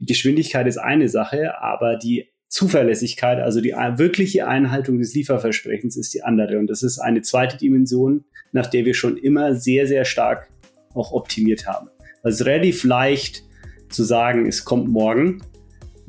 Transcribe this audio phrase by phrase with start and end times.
[0.00, 6.14] Die Geschwindigkeit ist eine Sache, aber die Zuverlässigkeit, also die wirkliche Einhaltung des Lieferversprechens ist
[6.14, 6.58] die andere.
[6.58, 10.48] Und das ist eine zweite Dimension, nach der wir schon immer sehr, sehr stark
[10.94, 11.88] auch optimiert haben.
[12.22, 13.44] Also relativ leicht
[13.90, 15.42] zu sagen, es kommt morgen.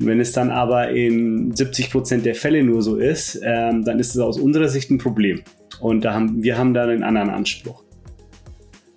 [0.00, 3.98] Und wenn es dann aber in 70 Prozent der Fälle nur so ist, ähm, dann
[3.98, 5.42] ist es aus unserer Sicht ein Problem.
[5.80, 7.84] Und da haben, wir haben da einen anderen Anspruch.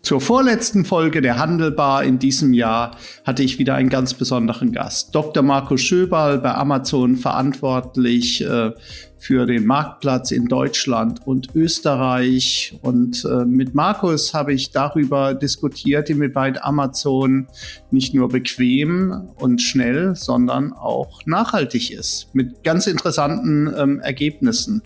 [0.06, 5.16] Zur vorletzten Folge der Handelbar in diesem Jahr hatte ich wieder einen ganz besonderen Gast.
[5.16, 5.42] Dr.
[5.42, 8.74] Markus Schöberl bei Amazon verantwortlich äh,
[9.18, 12.78] für den Marktplatz in Deutschland und Österreich.
[12.84, 17.48] Und äh, mit Markus habe ich darüber diskutiert, inwieweit Amazon
[17.90, 22.28] nicht nur bequem und schnell, sondern auch nachhaltig ist.
[22.34, 24.84] Mit ganz interessanten ähm, Ergebnissen.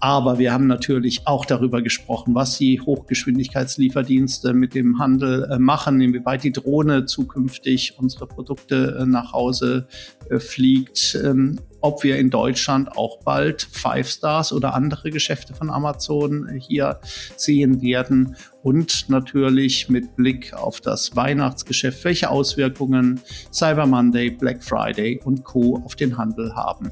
[0.00, 6.00] Aber wir haben natürlich auch darüber gesprochen, was die Hochgeschwindigkeitslieferdienste mit dem Handel äh, machen,
[6.00, 9.88] inwieweit die Drohne zukünftig unsere Produkte äh, nach Hause
[10.28, 15.70] äh, fliegt, ähm, ob wir in Deutschland auch bald Five Stars oder andere Geschäfte von
[15.70, 17.00] Amazon hier
[17.36, 18.36] sehen werden.
[18.62, 23.20] Und natürlich mit Blick auf das Weihnachtsgeschäft, welche Auswirkungen
[23.52, 25.80] Cyber Monday, Black Friday und Co.
[25.84, 26.90] auf den Handel haben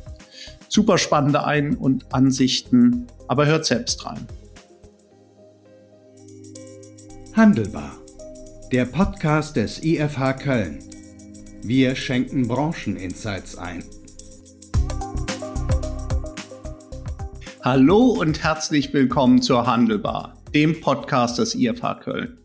[0.75, 4.27] super spannende Ein- und Ansichten, aber hört selbst rein.
[7.33, 7.93] Handelbar,
[8.73, 10.81] der Podcast des IFH Köln.
[11.63, 13.85] Wir schenken Brancheninsights ein.
[17.63, 22.44] Hallo und herzlich willkommen zur Handelbar, dem Podcast des IFH Köln.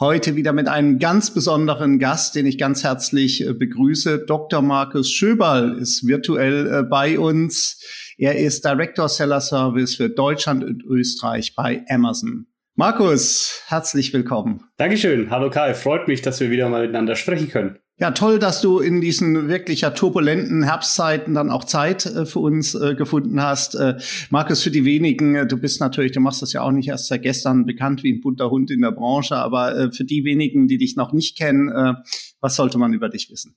[0.00, 4.24] Heute wieder mit einem ganz besonderen Gast, den ich ganz herzlich äh, begrüße.
[4.24, 4.62] Dr.
[4.62, 7.84] Markus Schöberl ist virtuell äh, bei uns.
[8.16, 12.46] Er ist Director Seller Service für Deutschland und Österreich bei Amazon.
[12.76, 14.64] Markus, herzlich willkommen.
[14.78, 15.30] Dankeschön.
[15.30, 17.78] Hallo Kai, freut mich, dass wir wieder mal miteinander sprechen können.
[18.00, 22.38] Ja, toll, dass du in diesen wirklich ja turbulenten Herbstzeiten dann auch Zeit äh, für
[22.38, 23.74] uns äh, gefunden hast.
[23.74, 23.98] Äh,
[24.30, 27.08] Markus, für die wenigen, äh, du bist natürlich, du machst das ja auch nicht erst
[27.08, 30.66] seit gestern bekannt wie ein bunter Hund in der Branche, aber äh, für die wenigen,
[30.66, 31.92] die dich noch nicht kennen, äh,
[32.40, 33.54] was sollte man über dich wissen?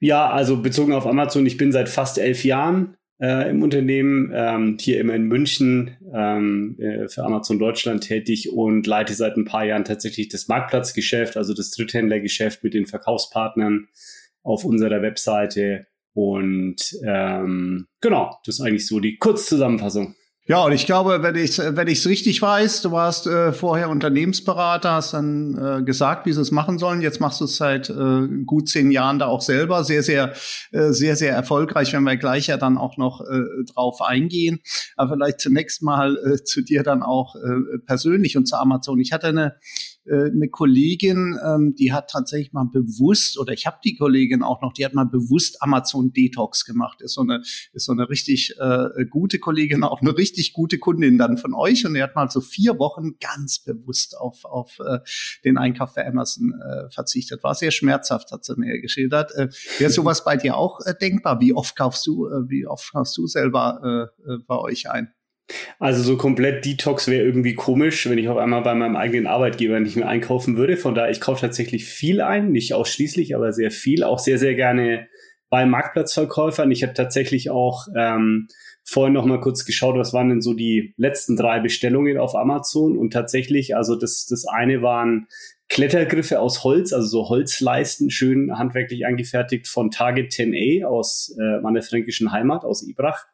[0.00, 4.76] Ja, also bezogen auf Amazon, ich bin seit fast elf Jahren äh, im Unternehmen, ähm,
[4.80, 9.64] hier immer in München ähm, äh, für Amazon Deutschland tätig und leite seit ein paar
[9.64, 13.88] Jahren tatsächlich das Marktplatzgeschäft, also das Dritthändlergeschäft mit den Verkaufspartnern
[14.42, 15.86] auf unserer Webseite.
[16.12, 20.14] Und ähm, genau, das ist eigentlich so die Kurzzusammenfassung.
[20.48, 23.90] Ja, und ich glaube, wenn ich wenn ich es richtig weiß, du warst äh, vorher
[23.90, 27.02] Unternehmensberater, hast dann äh, gesagt, wie sie es machen sollen.
[27.02, 30.34] Jetzt machst du es seit äh, gut zehn Jahren da auch selber, sehr sehr
[30.70, 31.92] äh, sehr sehr erfolgreich.
[31.92, 34.60] Wenn wir gleich ja dann auch noch äh, drauf eingehen,
[34.96, 39.00] aber vielleicht zunächst mal äh, zu dir dann auch äh, persönlich und zu Amazon.
[39.00, 39.56] Ich hatte eine
[40.10, 44.72] eine Kollegin, ähm, die hat tatsächlich mal bewusst, oder ich habe die Kollegin auch noch,
[44.72, 47.02] die hat mal bewusst Amazon Detox gemacht.
[47.02, 51.18] Ist so eine, ist so eine richtig äh, gute Kollegin, auch eine richtig gute Kundin
[51.18, 51.84] dann von euch.
[51.86, 54.98] Und die hat mal so vier Wochen ganz bewusst auf, auf äh,
[55.44, 57.42] den Einkauf für Amazon äh, verzichtet.
[57.42, 59.32] War sehr schmerzhaft, hat sie mir geschildert.
[59.34, 61.40] Äh, Wäre sowas bei dir auch äh, denkbar?
[61.40, 65.15] Wie oft kaufst du, äh, wie oft kaufst du selber äh, äh bei euch ein?
[65.78, 69.78] Also so komplett Detox wäre irgendwie komisch, wenn ich auf einmal bei meinem eigenen Arbeitgeber
[69.78, 70.76] nicht mehr einkaufen würde.
[70.76, 74.02] Von daher, ich kaufe tatsächlich viel ein, nicht ausschließlich, aber sehr viel.
[74.02, 75.06] Auch sehr, sehr gerne
[75.48, 76.70] bei Marktplatzverkäufern.
[76.70, 78.48] Ich habe tatsächlich auch ähm,
[78.84, 82.98] vorhin noch mal kurz geschaut, was waren denn so die letzten drei Bestellungen auf Amazon.
[82.98, 85.28] Und tatsächlich, also das, das eine waren
[85.68, 91.82] Klettergriffe aus Holz, also so Holzleisten, schön handwerklich angefertigt von Target 10A aus äh, meiner
[91.82, 93.26] fränkischen Heimat, aus Ibrach.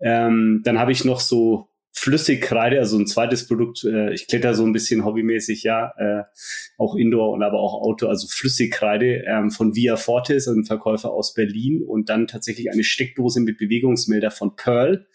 [0.00, 3.84] Ähm, dann habe ich noch so Flüssigkreide, also ein zweites Produkt.
[3.84, 6.22] Äh, ich kletter so ein bisschen hobbymäßig, ja, äh,
[6.78, 11.34] auch Indoor und aber auch Auto, also Flüssigkreide ähm, von Via Fortis, ein Verkäufer aus
[11.34, 15.06] Berlin und dann tatsächlich eine Steckdose mit Bewegungsmelder von Pearl.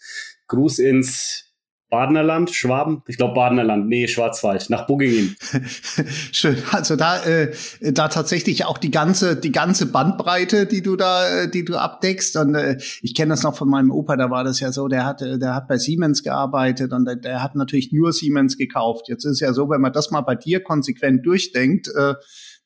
[0.48, 1.45] Gruß ins
[1.88, 3.02] Badenerland, Schwaben?
[3.06, 5.36] Ich glaube Badenerland, nee, Schwarzwald, nach Buggingen.
[6.32, 6.56] Schön.
[6.72, 11.50] Also da, äh, da tatsächlich auch die ganze, die ganze Bandbreite, die du da, äh,
[11.50, 12.36] die du abdeckst.
[12.36, 15.04] Und äh, ich kenne das noch von meinem Opa, da war das ja so, der
[15.04, 19.08] hat, der hat bei Siemens gearbeitet und der, der hat natürlich nur Siemens gekauft.
[19.08, 22.14] Jetzt ist ja so, wenn man das mal bei dir konsequent durchdenkt, äh,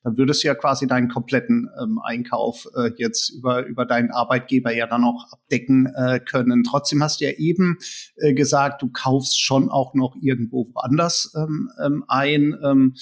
[0.02, 4.72] dann würdest du ja quasi deinen kompletten ähm, Einkauf äh, jetzt über, über deinen Arbeitgeber
[4.72, 6.64] ja dann auch abdecken äh, können.
[6.64, 7.78] Trotzdem hast du ja eben
[8.16, 12.94] äh, gesagt, du kaufst schon auch noch irgendwo woanders ähm, ähm, ein, ähm,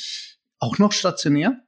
[0.58, 1.60] auch noch stationär?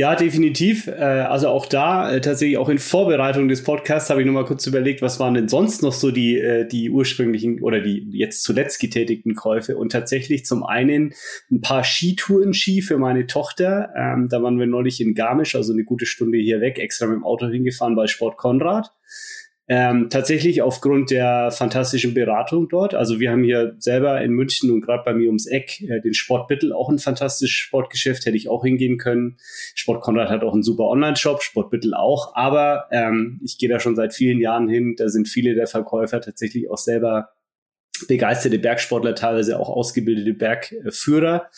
[0.00, 0.86] Ja, definitiv.
[0.86, 4.66] Äh, also auch da, äh, tatsächlich auch in Vorbereitung des Podcasts habe ich nochmal kurz
[4.66, 8.80] überlegt, was waren denn sonst noch so die, äh, die ursprünglichen oder die jetzt zuletzt
[8.80, 9.76] getätigten Käufe.
[9.76, 11.12] Und tatsächlich zum einen
[11.50, 13.90] ein paar Skitouren-Ski für meine Tochter.
[13.94, 17.16] Ähm, da waren wir neulich in Garmisch, also eine gute Stunde hier weg, extra mit
[17.16, 18.94] dem Auto hingefahren bei Sport Konrad.
[19.72, 22.92] Ähm, tatsächlich aufgrund der fantastischen Beratung dort.
[22.92, 26.12] Also wir haben hier selber in München und gerade bei mir ums Eck äh, den
[26.12, 29.36] Sportbittel, auch ein fantastisches Sportgeschäft, hätte ich auch hingehen können.
[29.76, 32.34] Sport Konrad hat auch einen super Online-Shop, Sportbittel auch.
[32.34, 34.96] Aber ähm, ich gehe da schon seit vielen Jahren hin.
[34.98, 37.28] Da sind viele der Verkäufer tatsächlich auch selber
[38.08, 41.48] begeisterte Bergsportler, teilweise auch ausgebildete Bergführer.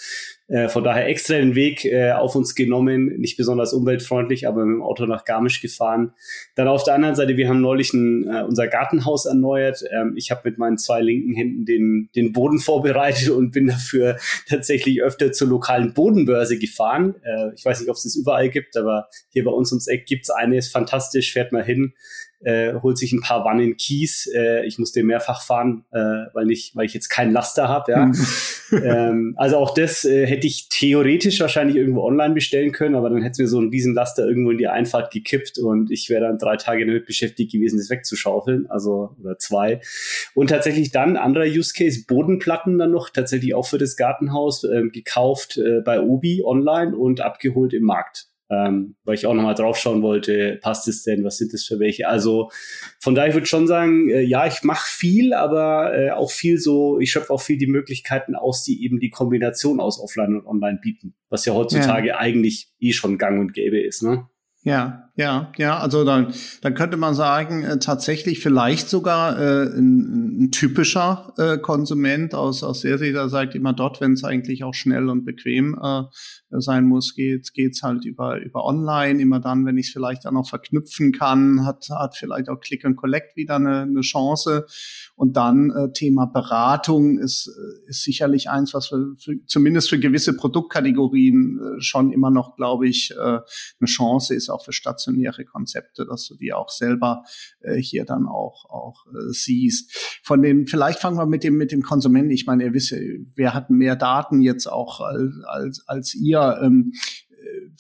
[0.52, 4.75] Äh, von daher extra den Weg äh, auf uns genommen, nicht besonders umweltfreundlich, aber mit
[4.75, 6.12] dem Auto nach Garmisch gefahren.
[6.56, 9.82] Dann auf der anderen Seite, wir haben neulich ein, äh, unser Gartenhaus erneuert.
[9.90, 14.19] Ähm, ich habe mit meinen zwei linken Händen den, den Boden vorbereitet und bin dafür
[14.46, 17.14] tatsächlich öfter zur lokalen Bodenbörse gefahren.
[17.22, 20.04] Äh, ich weiß nicht, ob es das überall gibt, aber hier bei uns ums Eck
[20.04, 21.94] gibt's eine, ist fantastisch, fährt mal hin
[22.44, 24.28] äh, holt sich ein paar Wannen Kies.
[24.34, 25.98] Äh, ich musste mehrfach fahren, äh,
[26.32, 27.92] weil, nicht, weil ich jetzt keinen Laster habe.
[27.92, 28.12] Ja.
[28.72, 33.22] ähm, also auch das äh, hätte ich theoretisch wahrscheinlich irgendwo online bestellen können, aber dann
[33.22, 36.56] hätte mir so ein Riesenlaster irgendwo in die Einfahrt gekippt und ich wäre dann drei
[36.56, 39.80] Tage damit beschäftigt gewesen, das wegzuschaufeln, also oder zwei.
[40.34, 44.82] Und tatsächlich dann anderer Use Case, Bodenplatten dann noch, tatsächlich auch für das Gartenhaus, äh,
[44.92, 49.78] gekauft äh, bei Obi online und abgeholt im Markt ähm, weil ich auch nochmal drauf
[49.78, 52.08] schauen wollte, passt es denn, was sind das für welche?
[52.08, 52.50] Also
[53.00, 56.58] von daher würde ich schon sagen, äh, ja, ich mache viel, aber äh, auch viel
[56.58, 60.46] so, ich schöpfe auch viel die Möglichkeiten aus, die eben die Kombination aus Offline und
[60.46, 62.19] Online bieten, was ja heutzutage ja.
[62.19, 64.28] eigentlich eh schon gang und gäbe ist, ne?
[64.64, 65.79] Ja, ja, ja.
[65.79, 66.32] Also dann,
[66.62, 72.62] dann könnte man sagen, äh, tatsächlich vielleicht sogar äh, ein, ein typischer äh, Konsument aus
[72.62, 76.05] aus der Sicht, der sagt immer dort, wenn es eigentlich auch schnell und bequem äh,
[76.49, 79.20] sein muss, geht geht's halt über über Online.
[79.20, 82.87] Immer dann, wenn ich es vielleicht dann auch verknüpfen kann, hat hat vielleicht auch Click
[82.87, 84.67] and Collect wieder eine, eine Chance.
[85.14, 89.99] Und dann äh, Thema Beratung ist äh, ist sicherlich eins, was für, für zumindest für
[89.99, 95.44] gewisse Produktkategorien äh, schon immer noch, glaube ich, äh, eine Chance ist auch für stationäre
[95.44, 97.25] Konzepte, dass du die auch selber
[97.60, 100.20] äh, hier dann auch, auch äh, siehst.
[100.22, 102.31] Von den, vielleicht fangen wir mit dem, mit dem Konsumenten.
[102.31, 102.94] Ich meine, ihr wisst,
[103.34, 106.58] wer hat mehr Daten jetzt auch als, als, als ihr?
[106.62, 106.93] Ähm,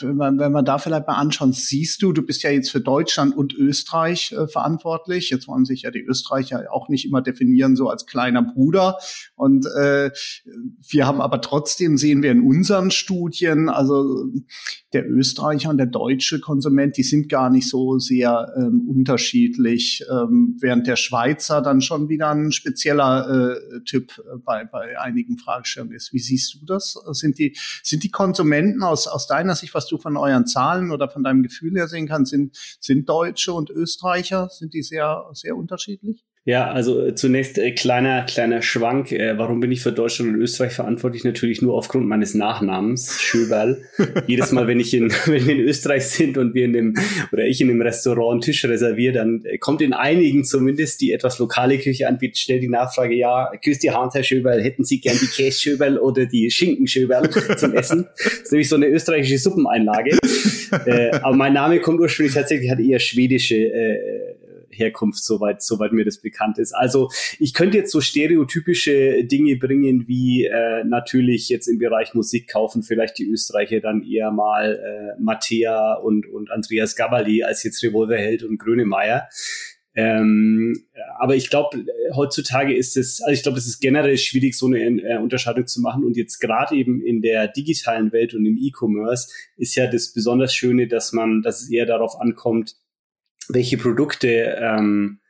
[0.00, 2.80] wenn man, wenn man da vielleicht mal anschauen, siehst du, du bist ja jetzt für
[2.80, 5.30] Deutschland und Österreich äh, verantwortlich.
[5.30, 8.98] Jetzt wollen sich ja die Österreicher auch nicht immer definieren so als kleiner Bruder.
[9.36, 10.10] Und äh,
[10.88, 14.26] wir haben aber trotzdem, sehen wir in unseren Studien, also
[14.92, 20.56] der Österreicher und der deutsche Konsument, die sind gar nicht so sehr ähm, unterschiedlich, ähm,
[20.60, 25.96] während der Schweizer dann schon wieder ein spezieller äh, Typ äh, bei, bei einigen Fragestellungen
[25.96, 26.12] ist.
[26.12, 26.98] Wie siehst du das?
[27.12, 31.08] Sind die, sind die Konsumenten aus, aus deiner Sicht, was du von euren Zahlen oder
[31.08, 35.56] von deinem Gefühl her sehen kannst, sind, sind Deutsche und Österreicher, sind die sehr, sehr
[35.56, 36.24] unterschiedlich?
[36.44, 39.12] Ja, also äh, zunächst äh, kleiner kleiner Schwank.
[39.12, 41.22] Äh, warum bin ich für Deutschland und Österreich verantwortlich?
[41.22, 43.84] Natürlich nur aufgrund meines Nachnamens Schöberl.
[44.26, 46.94] Jedes Mal, wenn ich in wenn wir in Österreich sind und wir in dem
[47.30, 51.12] oder ich in dem Restaurant einen Tisch reserviere, dann äh, kommt in einigen zumindest, die
[51.12, 54.98] etwas lokale Küche anbieten, schnell die Nachfrage: Ja, grüß die Hand, Herr Schöberl, hätten Sie
[55.00, 58.08] gern die Kässchöberl oder die Schinkenschöberl zum Essen?
[58.16, 60.18] Das ist nämlich so eine österreichische Suppeneinlage.
[60.86, 64.31] äh, aber mein Name kommt ursprünglich tatsächlich hat eher schwedische äh,
[64.74, 66.72] Herkunft, soweit, soweit mir das bekannt ist.
[66.72, 72.50] Also ich könnte jetzt so stereotypische Dinge bringen, wie äh, natürlich jetzt im Bereich Musik
[72.50, 77.82] kaufen vielleicht die Österreicher dann eher mal äh, Mattea und, und Andreas Gabali als jetzt
[77.82, 79.28] Revolverheld und Grönemeyer.
[79.94, 80.84] Ähm,
[81.18, 84.78] aber ich glaube, heutzutage ist es, also ich glaube, es ist generell schwierig, so eine
[84.78, 86.04] äh, Unterscheidung zu machen.
[86.04, 90.54] Und jetzt gerade eben in der digitalen Welt und im E-Commerce ist ja das besonders
[90.54, 92.76] Schöne, dass man, dass es eher darauf ankommt,
[93.48, 95.20] welche Produkte ähm,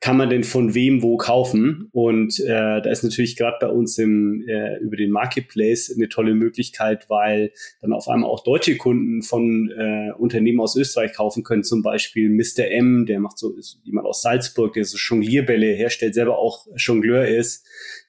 [0.00, 1.88] kann man denn von wem wo kaufen?
[1.92, 2.46] Und äh,
[2.82, 7.52] da ist natürlich gerade bei uns im, äh, über den Marketplace eine tolle Möglichkeit, weil
[7.80, 11.64] dann auf einmal auch deutsche Kunden von äh, Unternehmen aus Österreich kaufen können.
[11.64, 12.70] Zum Beispiel Mr.
[12.70, 17.26] M, der macht so ist jemand aus Salzburg, der so Jonglierbälle herstellt, selber auch Jongleur
[17.26, 17.66] ist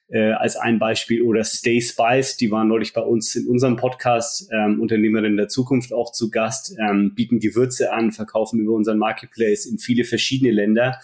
[0.08, 4.48] äh, als ein Beispiel oder Stay Spice, die waren neulich bei uns in unserem Podcast
[4.52, 9.66] ähm, Unternehmerin der Zukunft auch zu Gast, ähm, bieten Gewürze an, verkaufen über unseren Marketplace
[9.66, 10.98] in viele verschiedene Länder.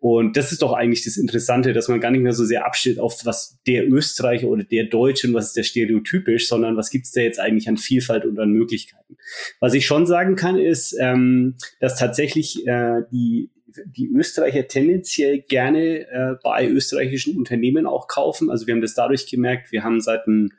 [0.00, 2.98] Und das ist doch eigentlich das Interessante, dass man gar nicht mehr so sehr abstellt
[2.98, 7.12] auf was der Österreicher oder der Deutsche und was ist der stereotypisch, sondern was gibt's
[7.12, 9.18] da jetzt eigentlich an Vielfalt und an Möglichkeiten.
[9.60, 13.50] Was ich schon sagen kann, ist, ähm, dass tatsächlich äh, die
[13.86, 18.50] die Österreicher tendenziell gerne äh, bei österreichischen Unternehmen auch kaufen.
[18.50, 20.52] Also wir haben das dadurch gemerkt, wir haben seit ein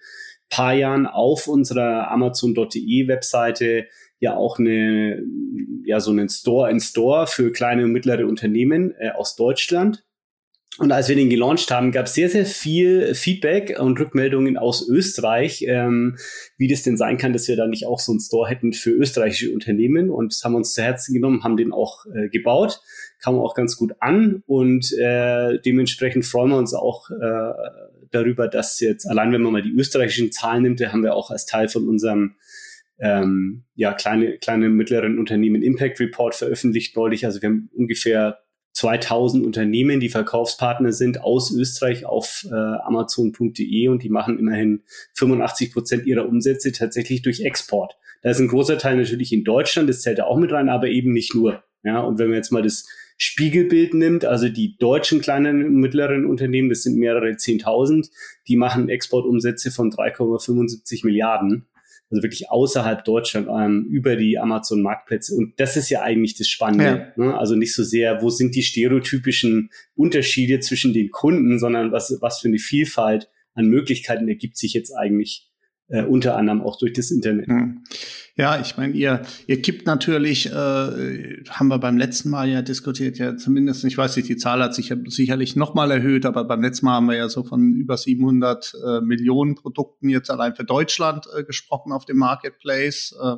[0.49, 3.87] paar Jahren auf unserer Amazon.de Webseite
[4.19, 5.23] ja auch eine,
[5.83, 10.03] ja, so einen Store in Store für kleine und mittlere Unternehmen äh, aus Deutschland.
[10.77, 14.87] Und als wir den gelauncht haben, gab es sehr, sehr viel Feedback und Rückmeldungen aus
[14.87, 16.17] Österreich, ähm,
[16.57, 18.91] wie das denn sein kann, dass wir da nicht auch so einen Store hätten für
[18.91, 20.09] österreichische Unternehmen.
[20.09, 22.79] Und das haben wir uns zu Herzen genommen, haben den auch äh, gebaut,
[23.19, 24.43] kam auch ganz gut an.
[24.47, 27.53] Und äh, dementsprechend freuen wir uns auch äh,
[28.11, 31.31] darüber, dass jetzt, allein wenn man mal die österreichischen Zahlen nimmt, da haben wir auch
[31.31, 32.35] als Teil von unserem
[32.97, 37.25] ähm, ja, kleine, kleine mittleren Unternehmen Impact Report veröffentlicht neulich.
[37.25, 38.39] Also wir haben ungefähr
[38.73, 44.83] 2000 Unternehmen, die Verkaufspartner sind aus Österreich auf äh, Amazon.de und die machen immerhin
[45.15, 47.97] 85 Prozent ihrer Umsätze tatsächlich durch Export.
[48.21, 50.87] Da ist ein großer Teil natürlich in Deutschland, das zählt da auch mit rein, aber
[50.87, 51.63] eben nicht nur.
[51.83, 52.87] Ja, und wenn man jetzt mal das
[53.17, 58.09] Spiegelbild nimmt, also die deutschen kleinen und mittleren Unternehmen, das sind mehrere Zehntausend,
[58.47, 61.67] die machen Exportumsätze von 3,75 Milliarden
[62.11, 65.33] also wirklich außerhalb Deutschland ähm, über die Amazon-Marktplätze.
[65.33, 67.13] Und das ist ja eigentlich das Spannende.
[67.17, 67.23] Ja.
[67.23, 67.37] Ne?
[67.37, 72.41] Also nicht so sehr, wo sind die stereotypischen Unterschiede zwischen den Kunden, sondern was, was
[72.41, 75.49] für eine Vielfalt an Möglichkeiten ergibt sich jetzt eigentlich
[75.87, 77.47] äh, unter anderem auch durch das Internet.
[77.47, 77.83] Hm.
[78.37, 83.17] Ja, ich meine, ihr, ihr kippt natürlich, äh, haben wir beim letzten Mal ja diskutiert,
[83.17, 86.85] ja zumindest, ich weiß nicht, die Zahl hat sich sicherlich nochmal erhöht, aber beim letzten
[86.85, 91.25] Mal haben wir ja so von über 700 äh, Millionen Produkten jetzt allein für Deutschland
[91.37, 93.13] äh, gesprochen auf dem Marketplace.
[93.21, 93.35] Äh,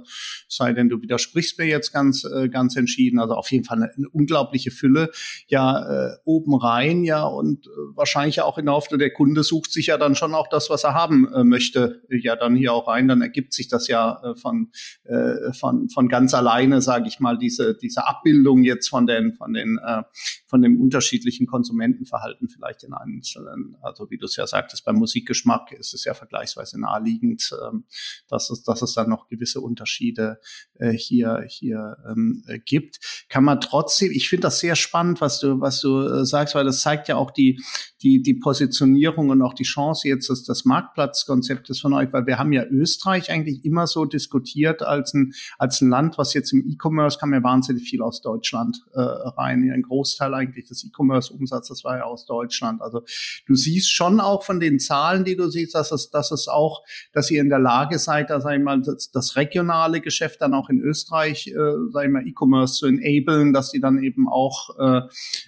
[0.47, 3.19] sei denn, du widersprichst mir jetzt ganz, äh, ganz entschieden.
[3.19, 5.09] Also auf jeden Fall eine, eine unglaubliche Fülle.
[5.47, 9.71] Ja, äh, oben rein, ja, und äh, wahrscheinlich auch in der Hoffnung, der Kunde sucht
[9.71, 12.87] sich ja dann schon auch das, was er haben äh, möchte, ja dann hier auch
[12.87, 13.07] rein.
[13.07, 14.69] Dann ergibt sich das ja äh, von
[15.05, 19.53] äh, von, von ganz alleine, sage ich mal, diese, diese Abbildung jetzt von den, von
[19.53, 20.03] den, äh,
[20.47, 25.71] von dem unterschiedlichen Konsumentenverhalten vielleicht in einzelnen, also wie du es ja sagtest, beim Musikgeschmack
[25.71, 27.85] ist es ja vergleichsweise naheliegend, ähm,
[28.27, 30.39] dass es, dass es dann noch gewisse Unterschiede
[30.75, 33.25] äh, hier, hier ähm, äh, gibt.
[33.29, 36.65] Kann man trotzdem, ich finde das sehr spannend, was du, was du äh, sagst, weil
[36.65, 37.61] das zeigt ja auch die,
[38.01, 42.37] die, die Positionierung und auch die Chance jetzt des, des Marktplatzkonzeptes von euch, weil wir
[42.37, 46.65] haben ja Österreich eigentlich immer so diskutiert als ein, als ein Land, was jetzt im
[46.67, 49.69] E-Commerce kam ja wahnsinnig viel aus Deutschland äh, rein.
[49.71, 52.81] Ein Großteil eigentlich des E-Commerce-Umsatzes, war ja aus Deutschland.
[52.81, 53.03] Also
[53.45, 56.83] du siehst schon auch von den Zahlen, die du siehst, dass es, dass es auch,
[57.11, 60.53] dass ihr in der Lage seid, da sag ich mal, das, das regionale Geschäft dann
[60.53, 61.53] auch in Österreich, äh,
[61.91, 65.01] sag ich mal, E-Commerce zu enablen, dass die dann eben auch äh,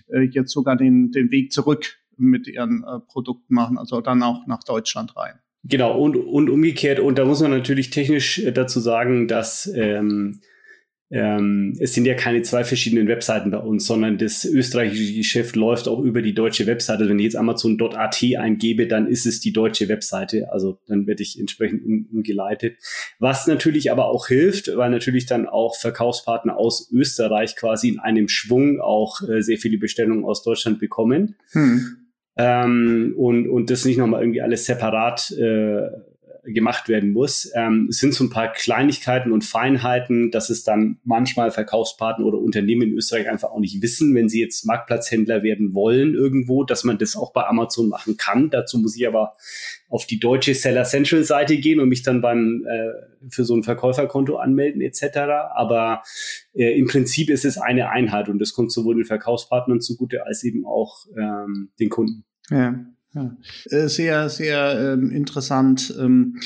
[0.10, 4.46] äh jetzt sogar den, den Weg zurück mit ihren äh, Produkten machen, also dann auch
[4.48, 5.39] nach Deutschland rein.
[5.67, 10.41] Genau, und, und umgekehrt, und da muss man natürlich technisch äh, dazu sagen, dass ähm,
[11.12, 15.88] ähm, es sind ja keine zwei verschiedenen Webseiten bei uns, sondern das österreichische Geschäft läuft
[15.88, 17.07] auch über die deutsche Webseite.
[17.07, 20.51] Wenn ich jetzt Amazon.at eingebe, dann ist es die deutsche Webseite.
[20.51, 22.77] Also dann werde ich entsprechend um, umgeleitet.
[23.19, 28.27] Was natürlich aber auch hilft, weil natürlich dann auch Verkaufspartner aus Österreich quasi in einem
[28.27, 31.36] Schwung auch äh, sehr viele Bestellungen aus Deutschland bekommen.
[31.51, 32.05] Hm.
[32.38, 35.89] Ähm, und, und das nicht nochmal irgendwie alles separat äh,
[36.46, 37.52] gemacht werden muss.
[37.56, 42.38] Ähm, es sind so ein paar Kleinigkeiten und Feinheiten, dass es dann manchmal Verkaufspartner oder
[42.38, 46.84] Unternehmen in Österreich einfach auch nicht wissen, wenn sie jetzt Marktplatzhändler werden wollen irgendwo, dass
[46.84, 48.50] man das auch bei Amazon machen kann.
[48.50, 49.34] Dazu muss ich aber
[49.90, 53.64] auf die deutsche Seller Central Seite gehen und mich dann beim äh, für so ein
[53.64, 55.18] Verkäuferkonto anmelden etc.
[55.54, 56.04] Aber
[56.54, 60.44] äh, im Prinzip ist es eine Einheit und das kommt sowohl den Verkaufspartnern zugute als
[60.44, 62.25] eben auch ähm, den Kunden.
[62.50, 62.75] Ja.
[63.15, 63.38] Ja.
[63.69, 65.93] Äh, sehr, sehr ähm, interessant.
[65.98, 66.39] Ähm,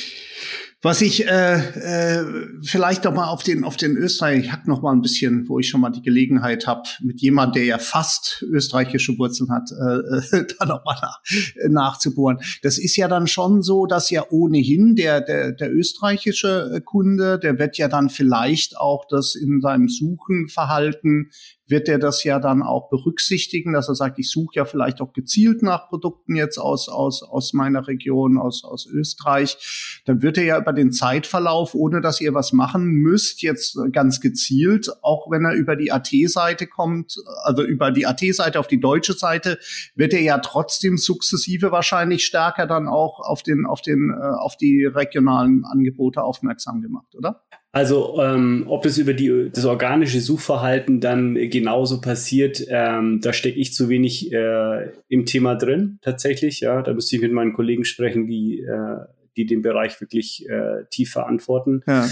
[0.81, 2.25] was ich äh, äh,
[2.63, 5.67] vielleicht noch mal auf den auf den Österreich hack noch mal ein bisschen, wo ich
[5.67, 10.45] schon mal die Gelegenheit habe, mit jemand, der ja fast österreichische Wurzeln hat, äh, äh,
[10.59, 11.19] da noch mal nach,
[11.67, 12.39] nachzubohren.
[12.61, 17.59] Das ist ja dann schon so, dass ja ohnehin der der der österreichische Kunde, der
[17.59, 21.31] wird ja dann vielleicht auch das in seinem Suchenverhalten
[21.69, 25.13] wird er das ja dann auch berücksichtigen, dass er sagt, ich suche ja vielleicht auch
[25.13, 30.01] gezielt nach Produkten jetzt aus, aus, aus meiner Region, aus, aus Österreich.
[30.05, 34.19] Dann wird er ja über den Zeitverlauf, ohne dass ihr was machen müsst, jetzt ganz
[34.19, 39.13] gezielt, auch wenn er über die AT-Seite kommt, also über die AT-Seite auf die deutsche
[39.13, 39.59] Seite,
[39.95, 44.57] wird er ja trotzdem sukzessive wahrscheinlich stärker dann auch auf den, auf den, äh, auf
[44.57, 47.43] die regionalen Angebote aufmerksam gemacht, oder?
[47.71, 53.59] Also ähm, ob es über die, das organische Suchverhalten dann genauso passiert, ähm, da stecke
[53.59, 56.61] ich zu wenig äh, im Thema drin tatsächlich.
[56.61, 59.05] Ja, da müsste ich mit meinen Kollegen sprechen, die, äh,
[59.38, 61.83] die den Bereich wirklich äh, tief verantworten.
[61.85, 62.09] Ja.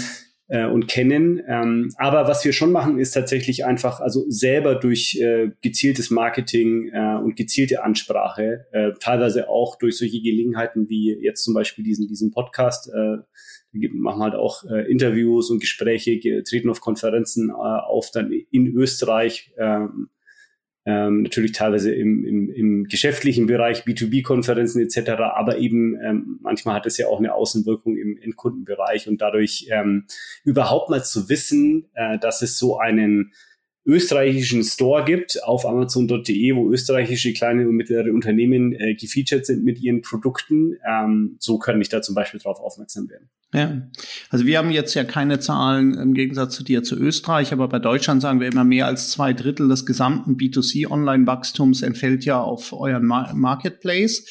[0.50, 1.42] Äh, und kennen.
[1.46, 6.88] Ähm, aber was wir schon machen, ist tatsächlich einfach, also selber durch äh, gezieltes Marketing
[6.90, 12.08] äh, und gezielte Ansprache, äh, teilweise auch durch solche Gelegenheiten wie jetzt zum Beispiel diesen,
[12.08, 12.90] diesen Podcast,
[13.72, 18.66] äh, machen halt auch äh, Interviews und Gespräche, treten auf Konferenzen äh, auf, dann in
[18.68, 19.52] Österreich.
[19.58, 20.08] Ähm,
[20.88, 26.86] ähm, natürlich teilweise im, im, im geschäftlichen Bereich, B2B-Konferenzen etc., aber eben ähm, manchmal hat
[26.86, 30.06] es ja auch eine Außenwirkung im Endkundenbereich und dadurch ähm,
[30.44, 33.32] überhaupt mal zu wissen, äh, dass es so einen
[33.88, 39.80] österreichischen Store gibt auf Amazon.de, wo österreichische kleine und mittlere Unternehmen äh, gefeatured sind mit
[39.80, 40.76] ihren Produkten.
[40.86, 43.30] Ähm, so kann ich da zum Beispiel drauf aufmerksam werden.
[43.54, 43.88] Ja,
[44.28, 47.78] also wir haben jetzt ja keine Zahlen im Gegensatz zu dir zu Österreich, aber bei
[47.78, 53.06] Deutschland sagen wir immer mehr als zwei Drittel des gesamten B2C-Online-Wachstums entfällt ja auf euren
[53.06, 54.26] Marketplace.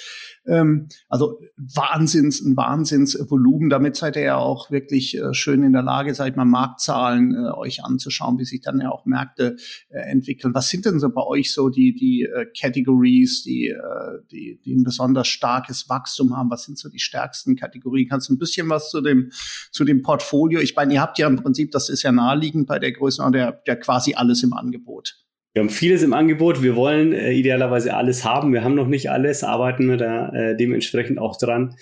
[0.47, 3.69] Ähm, also Wahnsinns, ein Wahnsinnsvolumen.
[3.69, 7.51] Damit seid ihr ja auch wirklich äh, schön in der Lage, seid mal Marktzahlen äh,
[7.51, 9.57] euch anzuschauen, wie sich dann ja auch Märkte
[9.89, 10.53] äh, entwickeln.
[10.53, 14.75] Was sind denn so bei euch so die, die äh, Categories, die, äh, die, die
[14.75, 16.49] ein besonders starkes Wachstum haben?
[16.49, 18.07] Was sind so die stärksten Kategorien?
[18.07, 19.31] Kannst du ein bisschen was zu dem,
[19.71, 20.61] zu dem Portfolio?
[20.61, 23.51] Ich meine, ihr habt ja im Prinzip, das ist ja naheliegend bei der Größe, der,
[23.51, 25.26] der quasi alles im Angebot.
[25.57, 26.61] Wir haben vieles im Angebot.
[26.61, 28.53] Wir wollen äh, idealerweise alles haben.
[28.53, 31.75] Wir haben noch nicht alles, arbeiten wir da äh, dementsprechend auch dran.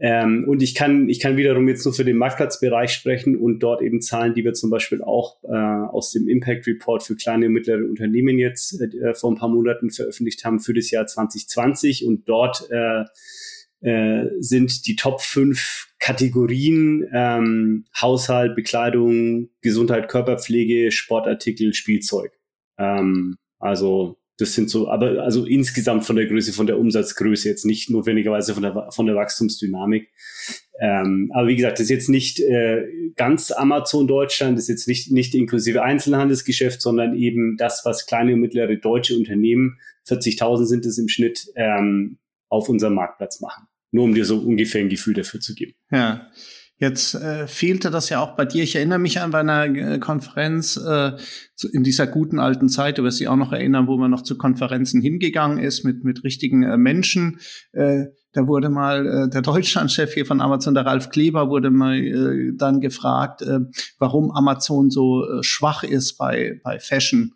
[0.00, 3.80] Ähm, und ich kann, ich kann wiederum jetzt nur für den Marktplatzbereich sprechen und dort
[3.80, 7.52] eben Zahlen, die wir zum Beispiel auch äh, aus dem Impact Report für kleine und
[7.52, 12.04] mittlere Unternehmen jetzt äh, vor ein paar Monaten veröffentlicht haben für das Jahr 2020.
[12.04, 13.04] Und dort äh,
[13.88, 22.32] äh, sind die Top 5 Kategorien ähm, Haushalt, Bekleidung, Gesundheit, Körperpflege, Sportartikel, Spielzeug.
[22.78, 27.64] Ähm, also das sind so, aber also insgesamt von der Größe, von der Umsatzgröße, jetzt
[27.64, 30.10] nicht notwendigerweise von der, von der Wachstumsdynamik.
[30.80, 34.88] Ähm, aber wie gesagt, das ist jetzt nicht äh, ganz Amazon Deutschland, das ist jetzt
[34.88, 40.86] nicht, nicht inklusive Einzelhandelsgeschäft, sondern eben das, was kleine und mittlere deutsche Unternehmen, 40.000 sind
[40.86, 43.68] es im Schnitt, ähm, auf unserem Marktplatz machen.
[43.92, 45.74] Nur um dir so ungefähr ein Gefühl dafür zu geben.
[45.90, 46.30] Ja.
[46.82, 48.64] Jetzt äh, fehlte das ja auch bei dir.
[48.64, 51.12] Ich erinnere mich an bei einer äh, Konferenz äh,
[51.72, 54.36] in dieser guten alten Zeit, du wirst dich auch noch erinnern, wo man noch zu
[54.36, 57.38] Konferenzen hingegangen ist mit, mit richtigen äh, Menschen.
[57.70, 61.98] Äh, da wurde mal äh, der Deutschlandchef hier von Amazon, der Ralf Kleber, wurde mal
[61.98, 63.60] äh, dann gefragt, äh,
[64.00, 67.32] warum Amazon so äh, schwach ist bei, bei Fashion.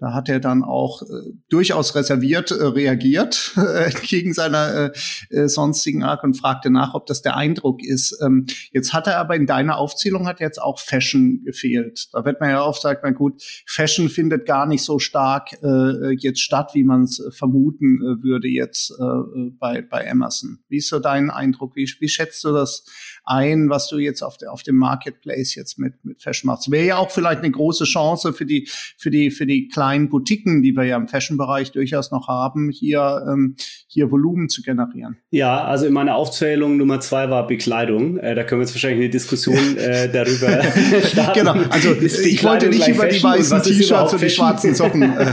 [0.00, 1.06] Da hat er dann auch äh,
[1.50, 4.92] durchaus reserviert äh, reagiert äh, gegen seiner
[5.30, 8.18] äh, äh, sonstigen Art und fragte nach, ob das der Eindruck ist.
[8.24, 12.08] Ähm, jetzt hat er aber in deiner Aufzählung hat jetzt auch Fashion gefehlt.
[12.12, 16.14] Da wird man ja oft sagt man gut, Fashion findet gar nicht so stark äh,
[16.16, 20.60] jetzt statt, wie man es vermuten äh, würde jetzt äh, bei bei Amazon.
[20.68, 21.76] Wie ist so dein Eindruck?
[21.76, 22.84] Wie, wie schätzt du das
[23.24, 26.70] ein, was du jetzt auf, der, auf dem Marketplace jetzt mit, mit Fashion machst.
[26.70, 30.62] Wäre ja auch vielleicht eine große Chance für die, für die, für die kleinen Boutiquen,
[30.62, 35.16] die wir ja im Fashion-Bereich durchaus noch haben, hier, ähm, hier Volumen zu generieren.
[35.30, 38.18] Ja, also in meiner Aufzählung Nummer zwei war Bekleidung.
[38.18, 40.62] Äh, da können wir jetzt wahrscheinlich eine Diskussion äh, darüber
[41.02, 41.38] starten.
[41.38, 45.32] Genau, also ich wollte nicht über die weißen T-Shirts und die schwarzen Socken äh,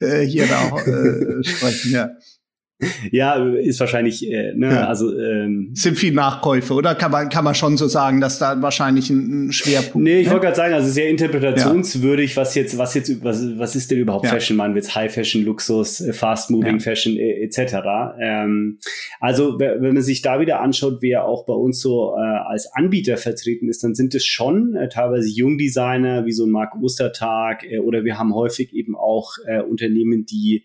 [0.00, 2.10] äh, hier da auch äh, sprechen, ja.
[3.10, 4.86] ja, ist wahrscheinlich, äh, ne, ja.
[4.86, 8.60] also ähm, sind viel Nachkäufe, oder kann man kann man schon so sagen, dass da
[8.60, 10.04] wahrscheinlich ein, ein Schwerpunkt.
[10.04, 10.32] Nee, ich ne?
[10.32, 12.42] wollte gerade sagen, also sehr interpretationswürdig, ja.
[12.42, 14.30] was jetzt, was jetzt, was, was ist denn überhaupt ja.
[14.30, 14.56] Fashion?
[14.56, 17.76] Man wird High Fashion, Luxus, äh, Fast Moving Fashion äh, etc.
[18.20, 18.78] Ähm,
[19.20, 23.16] also wenn man sich da wieder anschaut, wer auch bei uns so äh, als Anbieter
[23.16, 27.78] vertreten ist, dann sind es schon äh, teilweise Jungdesigner wie so ein Mark Ostertag äh,
[27.78, 30.64] oder wir haben häufig eben auch äh, Unternehmen, die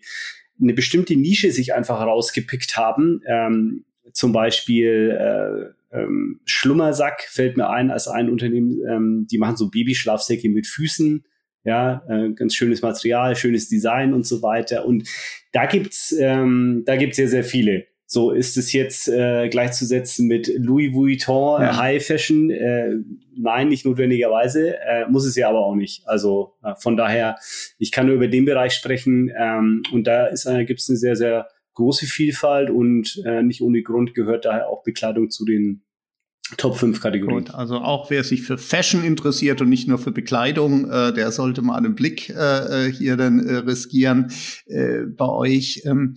[0.60, 3.22] eine bestimmte Nische sich einfach rausgepickt haben.
[3.26, 9.56] Ähm, zum Beispiel äh, ähm, Schlummersack fällt mir ein als ein Unternehmen, ähm, die machen
[9.56, 11.24] so Babyschlafsäcke mit Füßen.
[11.64, 14.86] Ja, äh, ganz schönes Material, schönes Design und so weiter.
[14.86, 15.08] Und
[15.52, 17.86] da gibt's, ähm, da gibt's sehr, sehr viele.
[18.10, 21.76] So ist es jetzt äh, gleichzusetzen mit Louis Vuitton, ja.
[21.76, 22.48] High Fashion.
[22.48, 22.94] Äh,
[23.36, 26.08] nein, nicht notwendigerweise, äh, muss es ja aber auch nicht.
[26.08, 27.36] Also äh, von daher,
[27.78, 30.96] ich kann nur über den Bereich sprechen ähm, und da ist äh, gibt es eine
[30.96, 35.82] sehr, sehr große Vielfalt und äh, nicht ohne Grund gehört daher auch Bekleidung zu den
[36.56, 37.44] Top 5 Kategorien.
[37.44, 41.30] Gut, also auch wer sich für Fashion interessiert und nicht nur für Bekleidung, äh, der
[41.30, 44.32] sollte mal einen Blick äh, äh hier dann äh, riskieren
[44.66, 45.82] äh, bei euch.
[45.84, 46.14] Ähm,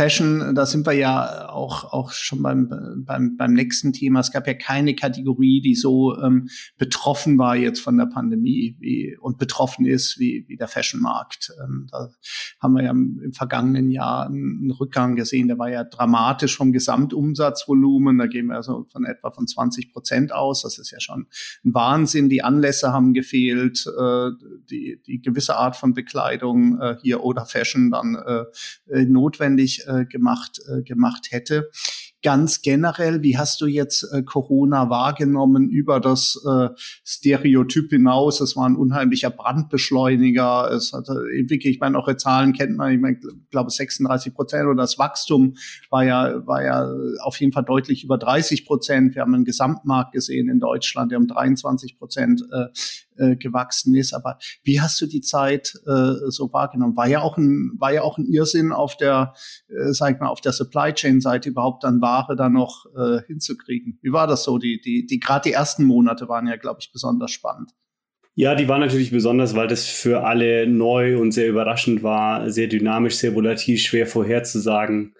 [0.00, 4.20] Fashion, da sind wir ja auch, auch schon beim, beim, beim nächsten Thema.
[4.20, 9.18] Es gab ja keine Kategorie, die so ähm, betroffen war jetzt von der Pandemie wie,
[9.20, 11.52] und betroffen ist wie, wie der Fashionmarkt.
[11.62, 12.08] Ähm, da
[12.60, 15.48] haben wir ja im, im vergangenen Jahr einen, Rückgang gesehen.
[15.48, 18.16] Der war ja dramatisch vom Gesamtumsatzvolumen.
[18.16, 20.62] Da gehen wir also von etwa von 20 Prozent aus.
[20.62, 21.26] Das ist ja schon
[21.62, 22.30] ein Wahnsinn.
[22.30, 24.30] Die Anlässe haben gefehlt, äh,
[24.70, 30.60] die, die gewisse Art von Bekleidung äh, hier oder Fashion dann äh, notwendig äh, gemacht,
[30.68, 31.70] äh, gemacht hätte.
[32.22, 36.68] ganz generell, wie hast du jetzt äh, Corona wahrgenommen über das äh,
[37.02, 38.40] Stereotyp hinaus?
[38.40, 40.70] Es war ein unheimlicher Brandbeschleuniger.
[40.70, 41.14] Es hatte
[41.46, 43.18] wirklich, ich meine, eure Zahlen kennt man, ich meine,
[43.50, 45.54] glaube 36 Prozent oder das Wachstum
[45.88, 49.14] war ja, war ja auf jeden Fall deutlich über 30 Prozent.
[49.14, 52.66] Wir haben einen Gesamtmarkt gesehen in Deutschland, der um 23 Prozent äh,
[53.20, 54.12] äh, gewachsen ist.
[54.12, 56.96] Aber wie hast du die Zeit äh, so wahrgenommen?
[56.96, 59.34] War ja auch ein, war ja auch ein Irrsinn auf der,
[59.68, 63.22] äh, sag ich mal, auf der Supply Chain Seite überhaupt dann Ware dann noch äh,
[63.26, 63.98] hinzukriegen.
[64.02, 64.58] Wie war das so?
[64.58, 67.72] Die, die, die gerade die ersten Monate waren ja, glaube ich, besonders spannend.
[68.34, 72.68] Ja, die war natürlich besonders, weil das für alle neu und sehr überraschend war, sehr
[72.68, 75.14] dynamisch, sehr volatil, schwer vorherzusagen.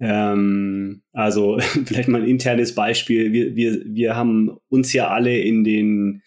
[0.00, 3.32] Ähm, also vielleicht mal ein internes Beispiel.
[3.32, 6.22] Wir, wir, wir haben uns ja alle in den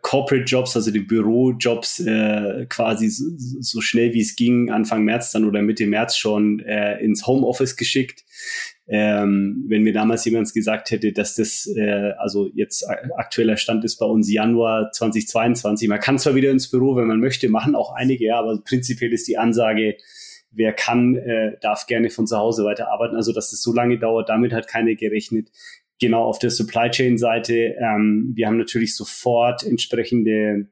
[0.00, 3.24] Corporate Jobs, also die Bürojobs, äh, quasi so,
[3.60, 7.76] so, schnell wie es ging, Anfang März dann oder Mitte März schon äh, ins Homeoffice
[7.76, 8.24] geschickt.
[8.86, 13.96] Ähm, wenn mir damals jemand gesagt hätte, dass das, äh, also jetzt aktueller Stand ist
[13.96, 17.92] bei uns Januar 2022, man kann zwar wieder ins Büro, wenn man möchte, machen auch
[17.92, 19.96] einige, ja, aber prinzipiell ist die Ansage,
[20.52, 23.16] wer kann, äh, darf gerne von zu Hause weiterarbeiten.
[23.16, 25.50] Also, dass das so lange dauert, damit hat keiner gerechnet
[26.00, 27.74] genau auf der Supply Chain Seite.
[27.78, 30.68] Ähm, wir haben natürlich sofort entsprechende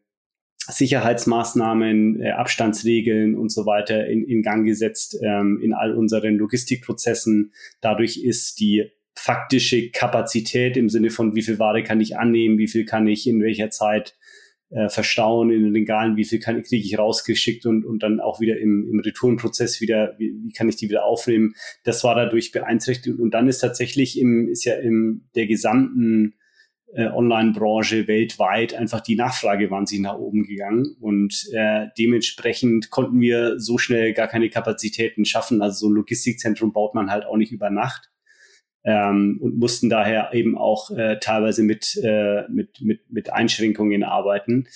[0.66, 7.52] Sicherheitsmaßnahmen, äh, Abstandsregeln und so weiter in, in Gang gesetzt ähm, in all unseren Logistikprozessen.
[7.80, 12.68] Dadurch ist die faktische Kapazität im Sinne von, wie viel Ware kann ich annehmen, wie
[12.68, 14.16] viel kann ich in welcher Zeit
[14.70, 18.40] äh, verstauen in den Regalen, wie viel kann, kriege ich rausgeschickt und, und dann auch
[18.40, 21.54] wieder im, im Retourenprozess wieder, wie, wie kann ich die wieder aufnehmen.
[21.84, 23.18] Das war dadurch beeinträchtigt.
[23.18, 26.34] Und dann ist tatsächlich im, ist ja im der gesamten
[26.92, 33.60] äh, Online-Branche weltweit einfach die Nachfrage wahnsinnig nach oben gegangen und äh, dementsprechend konnten wir
[33.60, 35.62] so schnell gar keine Kapazitäten schaffen.
[35.62, 38.10] Also so ein Logistikzentrum baut man halt auch nicht über Nacht
[38.84, 44.66] ähm, und mussten daher eben auch äh, teilweise mit, äh, mit, mit, mit Einschränkungen arbeiten.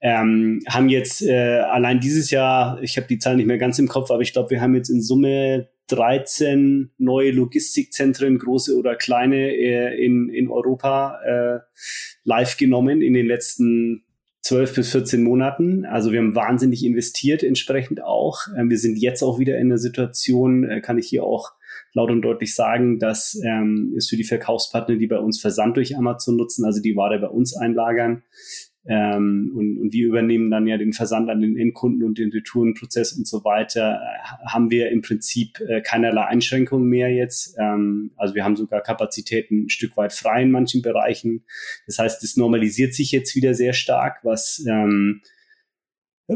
[0.00, 3.88] Ähm, haben jetzt äh, allein dieses Jahr, ich habe die Zahl nicht mehr ganz im
[3.88, 9.54] Kopf, aber ich glaube, wir haben jetzt in Summe 13 neue Logistikzentren, große oder kleine,
[9.54, 11.58] äh, in, in Europa äh,
[12.24, 14.04] live genommen in den letzten
[14.42, 15.84] 12 bis 14 Monaten.
[15.84, 18.46] Also wir haben wahnsinnig investiert, entsprechend auch.
[18.56, 21.52] Ähm, wir sind jetzt auch wieder in der Situation, äh, kann ich hier auch
[21.92, 25.96] laut und deutlich sagen, dass ähm, ist für die Verkaufspartner, die bei uns Versand durch
[25.96, 28.22] Amazon nutzen, also die Ware bei uns einlagern.
[28.86, 33.12] Ähm, und, und wir übernehmen dann ja den Versand an den Endkunden und den Retourenprozess
[33.12, 37.56] und so weiter, äh, haben wir im Prinzip äh, keinerlei Einschränkungen mehr jetzt.
[37.58, 41.44] Ähm, also wir haben sogar Kapazitäten ein Stück weit frei in manchen Bereichen.
[41.86, 45.20] Das heißt, es normalisiert sich jetzt wieder sehr stark, was ähm,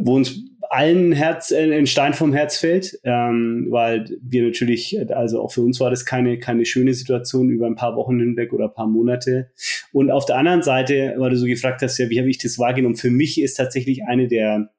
[0.02, 5.42] wo uns allen Herz, äh, ein Stein vom Herz fällt, ähm, weil wir natürlich, also
[5.42, 8.64] auch für uns war das keine, keine schöne Situation über ein paar Wochen hinweg oder
[8.64, 9.50] ein paar Monate.
[9.92, 12.58] Und auf der anderen Seite, weil du so gefragt hast, ja, wie habe ich das
[12.58, 12.96] wahrgenommen?
[12.96, 14.70] Für mich ist tatsächlich eine der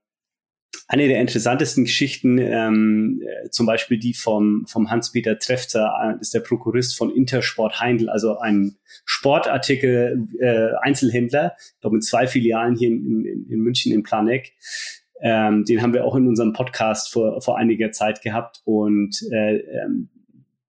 [0.87, 6.33] eine der interessantesten Geschichten, ähm, äh, zum Beispiel die vom, vom Hans-Peter Trefzer, äh, ist
[6.33, 12.75] der Prokurist von Intersport Heindl, also ein Sportartikel äh, Einzelhändler, ich glaube mit zwei Filialen
[12.75, 14.51] hier in, in, in München in Planegg.
[15.27, 19.55] Ähm, den haben wir auch in unserem Podcast vor, vor einiger Zeit gehabt und äh,
[19.55, 20.09] ähm,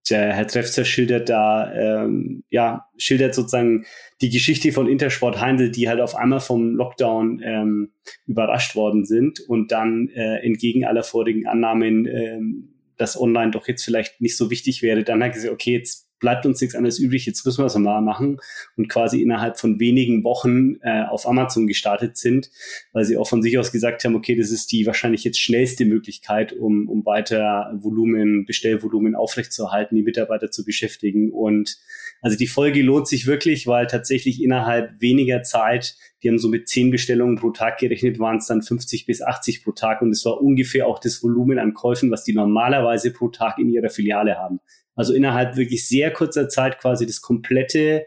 [0.08, 3.84] der Herr Trefzer schildert da, ähm, ja, schildert sozusagen
[4.22, 7.90] die Geschichte von Intersport Heindl, die halt auf einmal vom Lockdown ähm,
[8.26, 13.84] überrascht worden sind und dann äh, entgegen aller vorigen Annahmen, ähm, dass online doch jetzt
[13.84, 16.98] vielleicht nicht so wichtig wäre, dann hat er gesagt, okay, jetzt bleibt uns nichts anderes
[16.98, 18.38] übrig, jetzt müssen wir es mal machen
[18.76, 22.50] und quasi innerhalb von wenigen Wochen äh, auf Amazon gestartet sind,
[22.92, 25.84] weil sie auch von sich aus gesagt haben, okay, das ist die wahrscheinlich jetzt schnellste
[25.84, 31.30] Möglichkeit, um, um weiter Volumen, Bestellvolumen aufrechtzuerhalten, die Mitarbeiter zu beschäftigen.
[31.30, 31.78] Und
[32.22, 36.68] also die Folge lohnt sich wirklich, weil tatsächlich innerhalb weniger Zeit, die haben so mit
[36.68, 40.02] zehn Bestellungen pro Tag gerechnet, waren es dann 50 bis 80 pro Tag.
[40.02, 43.68] Und es war ungefähr auch das Volumen an Käufen, was die normalerweise pro Tag in
[43.68, 44.60] ihrer Filiale haben.
[44.96, 48.06] Also innerhalb wirklich sehr kurzer Zeit quasi das komplette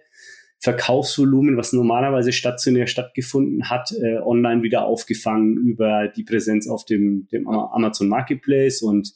[0.62, 7.28] Verkaufsvolumen, was normalerweise stationär stattgefunden hat, äh, online wieder aufgefangen über die Präsenz auf dem,
[7.32, 9.14] dem Amazon Marketplace und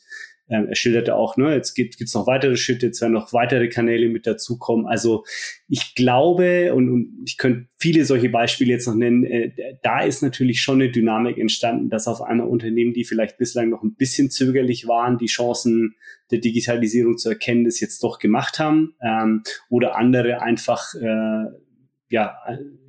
[0.53, 3.69] ähm, er schilderte auch, ne, jetzt gibt es noch weitere Schritte, jetzt werden noch weitere
[3.69, 4.85] Kanäle mit dazukommen.
[4.85, 5.25] Also
[5.67, 10.21] ich glaube, und, und ich könnte viele solche Beispiele jetzt noch nennen, äh, da ist
[10.21, 14.29] natürlich schon eine Dynamik entstanden, dass auf einmal Unternehmen, die vielleicht bislang noch ein bisschen
[14.29, 15.95] zögerlich waren, die Chancen
[16.29, 18.93] der Digitalisierung zu erkennen, das jetzt doch gemacht haben.
[19.01, 21.45] Ähm, oder andere einfach äh,
[22.09, 22.37] ja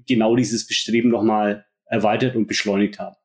[0.06, 3.16] genau dieses Bestreben nochmal erweitert und beschleunigt haben.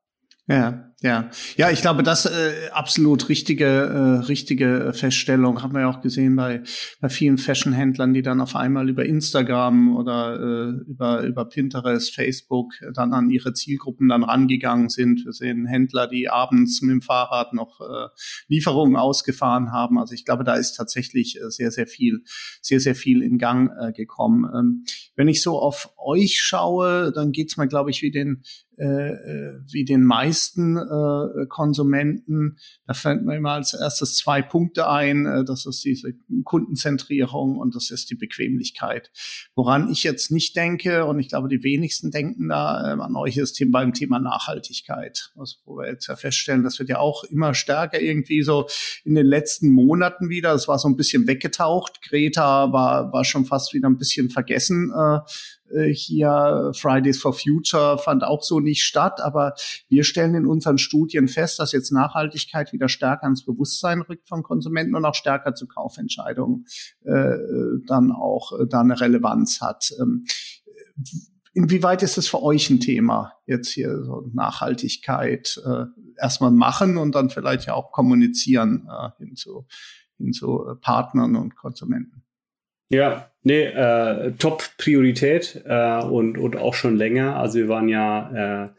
[0.47, 5.89] Ja, Ja, ja, ich glaube, das äh, absolut richtige, äh, richtige Feststellung haben wir ja
[5.89, 6.61] auch gesehen bei,
[6.99, 12.73] bei vielen Fashion-Händlern, die dann auf einmal über Instagram oder äh, über, über Pinterest, Facebook
[12.93, 15.23] dann an ihre Zielgruppen dann rangegangen sind.
[15.23, 18.09] Wir sehen Händler, die abends mit dem Fahrrad noch äh,
[18.49, 19.97] Lieferungen ausgefahren haben.
[19.99, 22.23] Also ich glaube, da ist tatsächlich äh, sehr, sehr viel,
[22.61, 24.51] sehr, sehr viel in Gang äh, gekommen.
[24.53, 24.83] Ähm,
[25.15, 28.43] wenn ich so auf euch schaue, dann geht's mir, glaube ich, wie den
[28.79, 32.57] wie den meisten äh, Konsumenten.
[32.87, 35.25] Da fällt mir immer als erstes zwei Punkte ein.
[35.25, 36.13] Äh, das ist diese
[36.43, 39.11] Kundenzentrierung und das ist die Bequemlichkeit.
[39.55, 43.37] Woran ich jetzt nicht denke, und ich glaube, die wenigsten denken da äh, an euch,
[43.37, 45.31] ist beim Thema Nachhaltigkeit.
[45.37, 48.67] Also, wo wir jetzt ja feststellen, das wird ja auch immer stärker irgendwie so
[49.03, 50.53] in den letzten Monaten wieder.
[50.53, 52.01] Das war so ein bisschen weggetaucht.
[52.07, 54.91] Greta war, war schon fast wieder ein bisschen vergessen.
[54.95, 55.19] Äh,
[55.73, 59.53] äh, hier Fridays for Future fand auch so nicht statt, aber
[59.87, 64.43] wir stellen in unseren Studien fest, dass jetzt Nachhaltigkeit wieder stärker ins Bewusstsein rückt von
[64.43, 66.65] Konsumenten und auch stärker zu Kaufentscheidungen
[67.03, 67.37] äh,
[67.87, 69.91] dann auch äh, da eine Relevanz hat.
[69.99, 70.25] Ähm,
[71.53, 75.85] inwieweit ist es für euch ein Thema, jetzt hier so Nachhaltigkeit äh,
[76.17, 79.65] erstmal machen und dann vielleicht ja auch kommunizieren äh, hin zu,
[80.17, 82.23] hin zu äh, Partnern und Konsumenten?
[82.89, 87.37] Ja, nee, äh, Top-Priorität äh, und, und auch schon länger.
[87.37, 88.69] Also wir waren ja äh,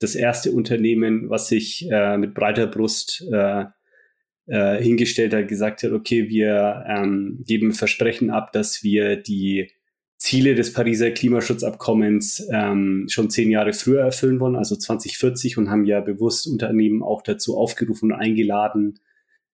[0.00, 3.64] das erste Unternehmen, was sich äh, mit breiter Brust äh,
[4.46, 9.70] äh, hingestellt hat, gesagt hat, okay, wir ähm, geben Versprechen ab, dass wir die
[10.18, 15.84] Ziele des Pariser Klimaschutzabkommens ähm, schon zehn Jahre früher erfüllen wollen, also 2040 und haben
[15.84, 18.98] ja bewusst Unternehmen auch dazu aufgerufen und eingeladen,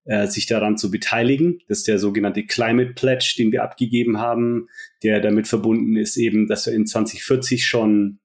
[0.08, 1.60] äh, sich daran zu beteiligen.
[1.68, 4.68] Das ist der sogenannte Climate Pledge, den wir abgegeben haben,
[5.02, 8.18] der damit verbunden ist eben, dass wir in 2040 schon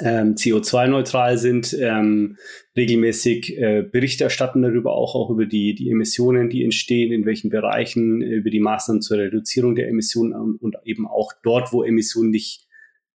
[0.00, 2.38] ähm, CO2-neutral sind, ähm,
[2.74, 7.50] regelmäßig äh, Bericht erstatten darüber, auch, auch über die, die Emissionen, die entstehen, in welchen
[7.50, 12.30] Bereichen, über die Maßnahmen zur Reduzierung der Emissionen und, und eben auch dort, wo Emissionen
[12.30, 12.66] nicht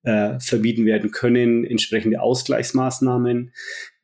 [0.07, 3.51] äh, verbieten werden können, entsprechende Ausgleichsmaßnahmen,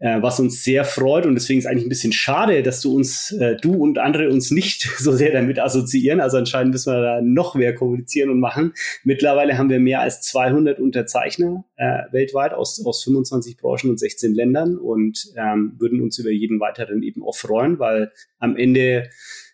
[0.01, 3.31] äh, was uns sehr freut und deswegen ist eigentlich ein bisschen schade, dass du uns,
[3.31, 6.21] äh, du und andere uns nicht so sehr damit assoziieren.
[6.21, 8.73] Also anscheinend müssen wir da noch mehr kommunizieren und machen.
[9.05, 14.35] Mittlerweile haben wir mehr als 200 Unterzeichner äh, weltweit aus, aus 25 Branchen und 16
[14.35, 18.11] Ländern und ähm, würden uns über jeden weiteren eben auch freuen, weil
[18.41, 19.09] am Ende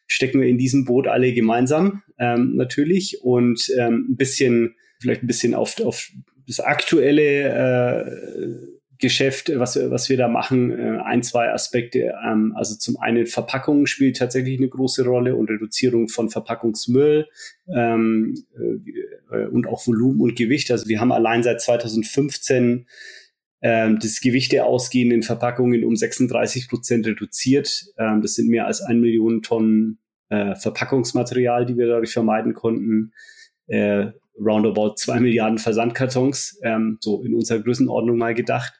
[0.07, 5.27] stecken wir in diesem Boot alle gemeinsam ähm, natürlich und ähm, ein bisschen vielleicht ein
[5.27, 6.11] bisschen auf, auf
[6.49, 12.15] das aktuelle äh, Geschäft, was, was wir da machen, äh, ein, zwei Aspekte.
[12.27, 17.29] Ähm, also zum einen Verpackung spielt tatsächlich eine große Rolle und Reduzierung von Verpackungsmüll
[17.73, 18.35] ähm,
[19.31, 20.73] äh, und auch Volumen und Gewicht.
[20.73, 22.87] Also wir haben allein seit 2015
[23.61, 27.93] ähm, das Gewicht der ausgehenden Verpackungen um 36 Prozent reduziert.
[27.99, 33.13] Ähm, das sind mehr als ein Million Tonnen äh, Verpackungsmaterial, die wir dadurch vermeiden konnten.
[33.69, 38.72] Äh, roundabout zwei Milliarden Versandkartons, ähm, so in unserer Größenordnung mal gedacht.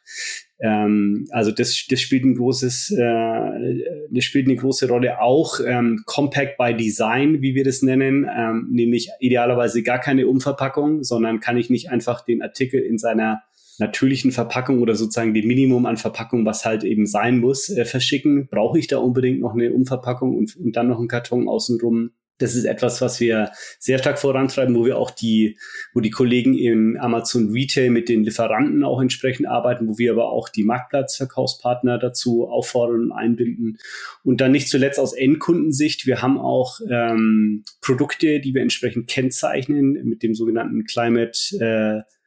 [0.61, 5.61] Ähm, also das, das spielt ein großes, äh, das spielt eine große Rolle auch.
[5.65, 11.41] Ähm, Compact by Design, wie wir das nennen, ähm, nämlich idealerweise gar keine Umverpackung, sondern
[11.41, 13.43] kann ich nicht einfach den Artikel in seiner
[13.79, 18.49] natürlichen Verpackung oder sozusagen dem Minimum an Verpackung, was halt eben sein muss, äh, verschicken.
[18.51, 22.11] Brauche ich da unbedingt noch eine Umverpackung und, und dann noch einen Karton außenrum?
[22.39, 25.59] Das ist etwas, was wir sehr stark vorantreiben, wo wir auch die,
[25.93, 30.31] wo die Kollegen im Amazon Retail mit den Lieferanten auch entsprechend arbeiten, wo wir aber
[30.31, 33.79] auch die Marktplatzverkaufspartner dazu auffordern und einbinden.
[34.23, 39.93] Und dann nicht zuletzt aus Endkundensicht, wir haben auch ähm, Produkte, die wir entsprechend kennzeichnen
[40.05, 42.18] mit dem sogenannten Climate äh,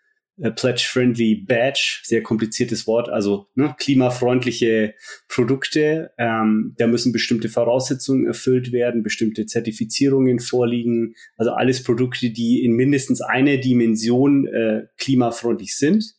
[0.50, 4.96] Pledge-Friendly Badge, sehr kompliziertes Wort, also ne, klimafreundliche
[5.28, 6.12] Produkte.
[6.18, 11.14] Ähm, da müssen bestimmte Voraussetzungen erfüllt werden, bestimmte Zertifizierungen vorliegen.
[11.38, 16.16] Also alles Produkte, die in mindestens einer Dimension äh, klimafreundlich sind.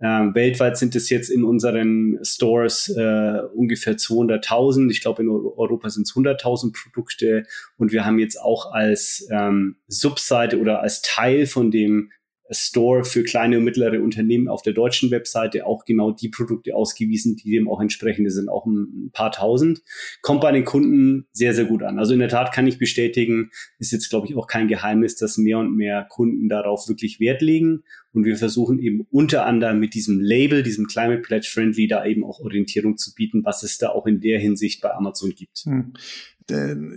[0.00, 4.90] Ähm, weltweit sind es jetzt in unseren Stores äh, ungefähr 200.000.
[4.90, 7.44] Ich glaube, in Europa sind es 100.000 Produkte.
[7.76, 12.12] Und wir haben jetzt auch als ähm, Subseite oder als Teil von dem
[12.50, 17.36] Store für kleine und mittlere Unternehmen auf der deutschen Webseite auch genau die Produkte ausgewiesen,
[17.36, 18.28] die dem auch entsprechen.
[18.28, 19.82] sind auch ein paar tausend.
[20.22, 21.98] Kommt bei den Kunden sehr, sehr gut an.
[21.98, 25.38] Also in der Tat kann ich bestätigen, ist jetzt, glaube ich, auch kein Geheimnis, dass
[25.38, 27.82] mehr und mehr Kunden darauf wirklich Wert legen.
[28.12, 32.24] Und wir versuchen eben unter anderem mit diesem Label, diesem Climate Pledge Friendly, da eben
[32.24, 35.58] auch Orientierung zu bieten, was es da auch in der Hinsicht bei Amazon gibt.
[35.64, 35.92] Hm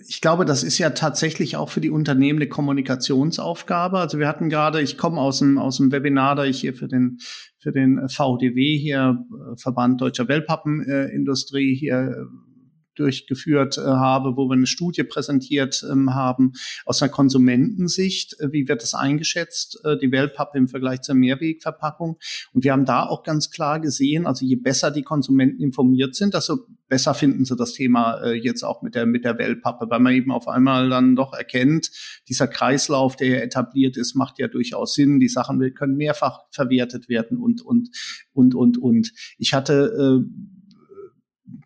[0.08, 4.00] ich glaube, das ist ja tatsächlich auch für die Unternehmen eine Kommunikationsaufgabe.
[4.00, 6.88] Also wir hatten gerade, ich komme aus dem, aus dem Webinar, da ich hier für
[6.88, 7.18] den,
[7.60, 12.28] für den VDW hier, äh, Verband Deutscher Wellpappenindustrie hier
[13.02, 16.54] durchgeführt äh, habe, wo wir eine Studie präsentiert ähm, haben
[16.86, 18.40] aus einer Konsumentensicht.
[18.40, 22.18] Äh, wie wird das eingeschätzt, äh, die Wellpappe im Vergleich zur Mehrwegverpackung?
[22.54, 26.34] Und wir haben da auch ganz klar gesehen, also je besser die Konsumenten informiert sind,
[26.34, 30.14] desto besser finden sie das Thema jetzt auch mit der, mit der Wellpappe, weil man
[30.14, 31.90] eben auf einmal dann doch erkennt,
[32.28, 35.22] dieser Kreislauf, der ja etabliert ist, macht ja durchaus Sinn.
[35.22, 37.90] Die Sachen können mehrfach verwertet werden und, und,
[38.34, 39.14] und, und, und.
[39.38, 40.61] Ich hatte äh,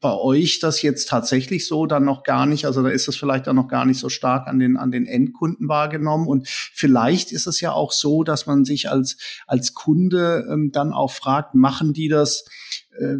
[0.01, 3.47] bei euch das jetzt tatsächlich so dann noch gar nicht, also da ist es vielleicht
[3.47, 6.27] dann noch gar nicht so stark an den, an den Endkunden wahrgenommen.
[6.27, 9.17] Und vielleicht ist es ja auch so, dass man sich als,
[9.47, 12.45] als Kunde ähm, dann auch fragt, machen die das,
[12.99, 13.17] äh,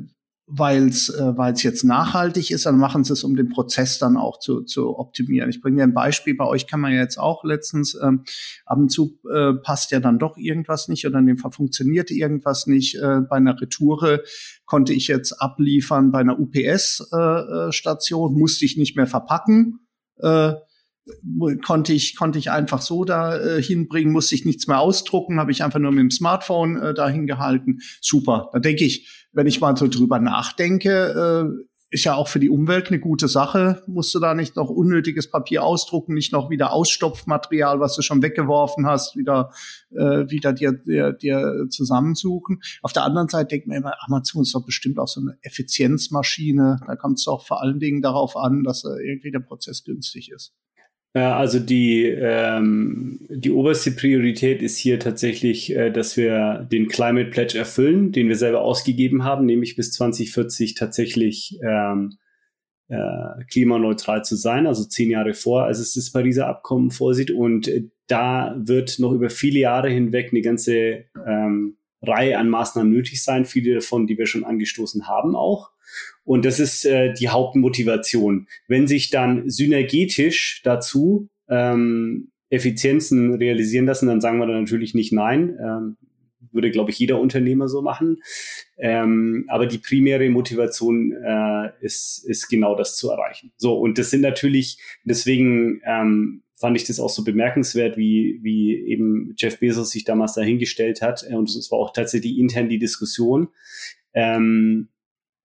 [0.47, 4.15] weil es äh, weil's jetzt nachhaltig ist, dann machen sie es, um den Prozess dann
[4.15, 5.49] auch zu, zu optimieren.
[5.49, 8.23] Ich bringe dir ein Beispiel, bei euch kann man ja jetzt auch letztens, ähm,
[8.65, 12.13] ab und zu äh, passt ja dann doch irgendwas nicht oder in dem Fall funktionierte
[12.13, 12.95] irgendwas nicht.
[12.95, 14.21] Äh, bei einer Retoure
[14.65, 19.79] konnte ich jetzt abliefern bei einer UPS-Station, äh, äh musste ich nicht mehr verpacken.
[20.17, 20.53] Äh,
[21.63, 25.51] konnte ich konnte ich einfach so da äh, hinbringen, musste ich nichts mehr ausdrucken, habe
[25.51, 27.79] ich einfach nur mit dem Smartphone äh, dahin gehalten.
[28.01, 28.49] Super.
[28.53, 32.49] Da denke ich, wenn ich mal so drüber nachdenke, äh, ist ja auch für die
[32.49, 33.83] Umwelt eine gute Sache.
[33.87, 38.21] Musst du da nicht noch unnötiges Papier ausdrucken, nicht noch wieder Ausstopfmaterial, was du schon
[38.21, 39.51] weggeworfen hast, wieder
[39.91, 42.61] äh, wieder dir, dir, dir zusammensuchen.
[42.81, 46.79] Auf der anderen Seite denkt man immer, Amazon ist doch bestimmt auch so eine Effizienzmaschine.
[46.85, 50.31] Da kommt es auch vor allen Dingen darauf an, dass äh, irgendwie der Prozess günstig
[50.31, 50.53] ist.
[51.15, 57.31] Äh, also die, ähm, die oberste Priorität ist hier tatsächlich, äh, dass wir den Climate
[57.31, 62.17] Pledge erfüllen, den wir selber ausgegeben haben, nämlich bis 2040 tatsächlich ähm,
[62.89, 67.31] äh, klimaneutral zu sein, also zehn Jahre vor, als es das Pariser Abkommen vorsieht.
[67.31, 72.91] Und äh, da wird noch über viele Jahre hinweg eine ganze ähm, Reihe an Maßnahmen
[72.91, 75.71] nötig sein, viele davon, die wir schon angestoßen haben auch.
[76.25, 78.47] Und das ist äh, die Hauptmotivation.
[78.67, 85.13] Wenn sich dann synergetisch dazu ähm, Effizienzen realisieren lassen, dann sagen wir dann natürlich nicht
[85.13, 85.57] nein.
[85.63, 85.97] Ähm,
[86.51, 88.21] würde, glaube ich, jeder Unternehmer so machen.
[88.77, 93.51] Ähm, aber die primäre Motivation äh, ist, ist genau das zu erreichen.
[93.57, 98.73] So, und das sind natürlich, deswegen ähm, fand ich das auch so bemerkenswert, wie, wie
[98.87, 101.23] eben Jeff Bezos sich damals dahingestellt hat.
[101.23, 103.49] Und es war auch tatsächlich intern die Diskussion.
[104.13, 104.87] Ähm,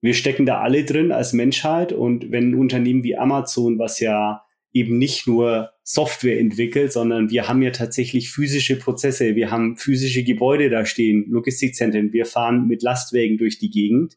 [0.01, 4.43] wir stecken da alle drin als Menschheit und wenn ein Unternehmen wie Amazon, was ja
[4.73, 10.23] eben nicht nur Software entwickelt, sondern wir haben ja tatsächlich physische Prozesse, wir haben physische
[10.23, 14.17] Gebäude da stehen, Logistikzentren, wir fahren mit Lastwägen durch die Gegend.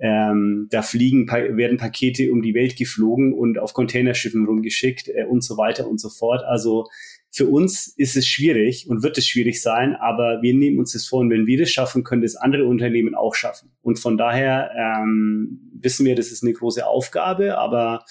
[0.00, 5.42] Ähm, da fliegen, werden Pakete um die Welt geflogen und auf Containerschiffen rumgeschickt äh, und
[5.42, 6.44] so weiter und so fort.
[6.44, 6.86] Also
[7.30, 11.06] für uns ist es schwierig und wird es schwierig sein, aber wir nehmen uns das
[11.06, 13.70] vor und wenn wir das schaffen, können das andere Unternehmen auch schaffen.
[13.82, 18.04] Und von daher ähm, wissen wir, das ist eine große Aufgabe, aber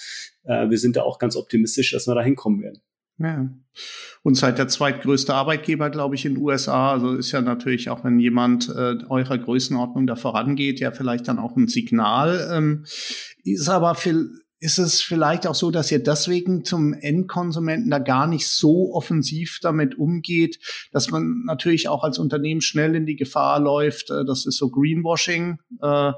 [0.44, 2.80] äh, wir sind da auch ganz optimistisch, dass wir da hinkommen werden.
[3.18, 3.48] Ja.
[4.22, 6.92] Und seid der zweitgrößte Arbeitgeber, glaube ich, in den USA.
[6.92, 11.38] Also ist ja natürlich auch, wenn jemand äh, eurer Größenordnung da vorangeht, ja vielleicht dann
[11.38, 12.48] auch ein Signal.
[12.52, 12.84] Ähm,
[13.44, 18.26] ist aber viel, ist es vielleicht auch so, dass ihr deswegen zum Endkonsumenten da gar
[18.26, 20.58] nicht so offensiv damit umgeht,
[20.92, 24.70] dass man natürlich auch als Unternehmen schnell in die Gefahr läuft, äh, das ist so
[24.70, 25.58] Greenwashing.
[25.80, 26.14] Äh, äh,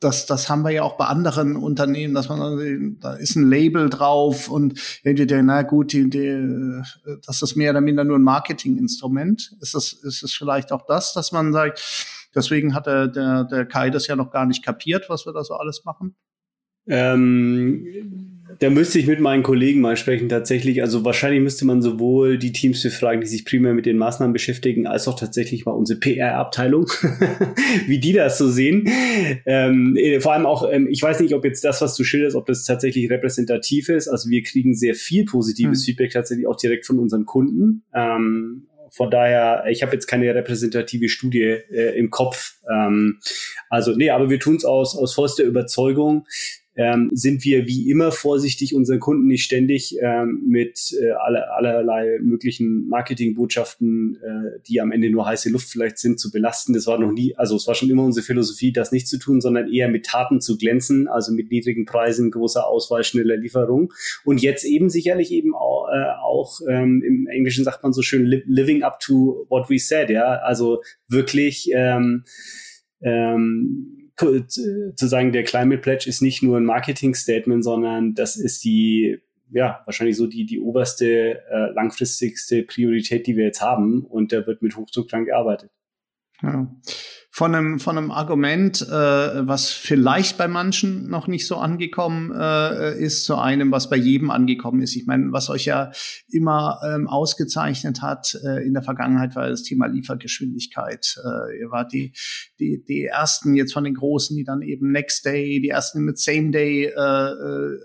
[0.00, 3.88] das, das haben wir ja auch bei anderen Unternehmen, dass man da ist ein Label
[3.88, 6.82] drauf und irgendwie der, na gut, die, die,
[7.24, 9.56] das ist mehr oder minder nur ein Marketinginstrument.
[9.60, 13.64] Ist das, ist es vielleicht auch das, dass man sagt, deswegen hat der, der, der
[13.64, 16.16] Kai das ja noch gar nicht kapiert, was wir da so alles machen?
[16.88, 17.86] Ähm,
[18.62, 20.82] da müsste ich mit meinen Kollegen mal sprechen tatsächlich.
[20.82, 24.86] Also wahrscheinlich müsste man sowohl die Teams befragen, die sich primär mit den Maßnahmen beschäftigen,
[24.86, 26.86] als auch tatsächlich mal unsere PR-Abteilung,
[27.88, 28.88] wie die das so sehen.
[29.46, 32.36] Ähm, äh, vor allem auch, ähm, ich weiß nicht, ob jetzt das, was du schilderst,
[32.36, 34.06] ob das tatsächlich repräsentativ ist.
[34.06, 35.84] Also wir kriegen sehr viel positives mhm.
[35.84, 37.82] Feedback tatsächlich auch direkt von unseren Kunden.
[37.92, 42.58] Ähm, von daher, ich habe jetzt keine repräsentative Studie äh, im Kopf.
[42.70, 43.18] Ähm,
[43.70, 46.26] also nee, aber wir tun es aus, aus vollster Überzeugung
[46.74, 52.18] ähm, sind wir wie immer vorsichtig, unseren Kunden nicht ständig ähm, mit äh, aller, allerlei
[52.22, 56.72] möglichen Marketingbotschaften, äh, die am Ende nur heiße Luft vielleicht sind, zu belasten.
[56.72, 59.40] Das war noch nie, also es war schon immer unsere Philosophie, das nicht zu tun,
[59.40, 63.92] sondern eher mit Taten zu glänzen, also mit niedrigen Preisen, großer Auswahl, schneller Lieferung.
[64.24, 68.24] Und jetzt eben sicherlich eben auch, äh, auch ähm, im Englischen sagt man so schön,
[68.24, 72.24] li living up to what we said, ja, also wirklich ähm,
[73.02, 74.01] ähm,
[74.48, 79.20] zu sagen, der Climate Pledge ist nicht nur ein Marketing-Statement, sondern das ist die,
[79.50, 84.04] ja, wahrscheinlich so die, die oberste, äh, langfristigste Priorität, die wir jetzt haben.
[84.04, 85.70] Und da wird mit Hochdruck dran gearbeitet.
[86.42, 86.68] Ja
[87.34, 92.98] von einem, von einem Argument, äh, was vielleicht bei manchen noch nicht so angekommen äh,
[93.02, 94.94] ist, zu einem, was bei jedem angekommen ist.
[94.96, 95.92] Ich meine, was euch ja
[96.28, 101.16] immer ähm, ausgezeichnet hat äh, in der Vergangenheit, war das Thema Liefergeschwindigkeit.
[101.24, 102.12] Äh, ihr wart die,
[102.60, 106.18] die, die ersten jetzt von den Großen, die dann eben Next Day, die ersten mit
[106.18, 107.78] Same Day, äh, äh,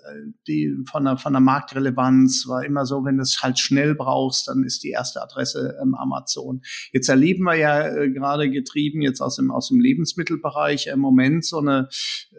[0.45, 4.49] die von der, von der Marktrelevanz war immer so, wenn du es halt schnell brauchst,
[4.49, 6.63] dann ist die erste Adresse ähm, Amazon.
[6.91, 11.45] Jetzt erleben wir ja äh, gerade getrieben jetzt aus dem, aus dem Lebensmittelbereich im Moment
[11.45, 11.89] so eine,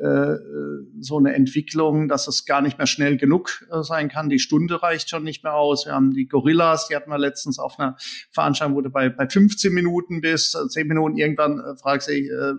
[0.01, 0.37] äh,
[1.01, 4.29] so eine Entwicklung, dass es gar nicht mehr schnell genug äh, sein kann.
[4.29, 5.87] Die Stunde reicht schon nicht mehr aus.
[5.87, 7.97] Wir haben die Gorillas, die hatten wir letztens auf einer
[8.31, 12.55] Veranstaltung, wo du bei, bei 15 Minuten bist, 10 Minuten irgendwann äh, fragst du, äh,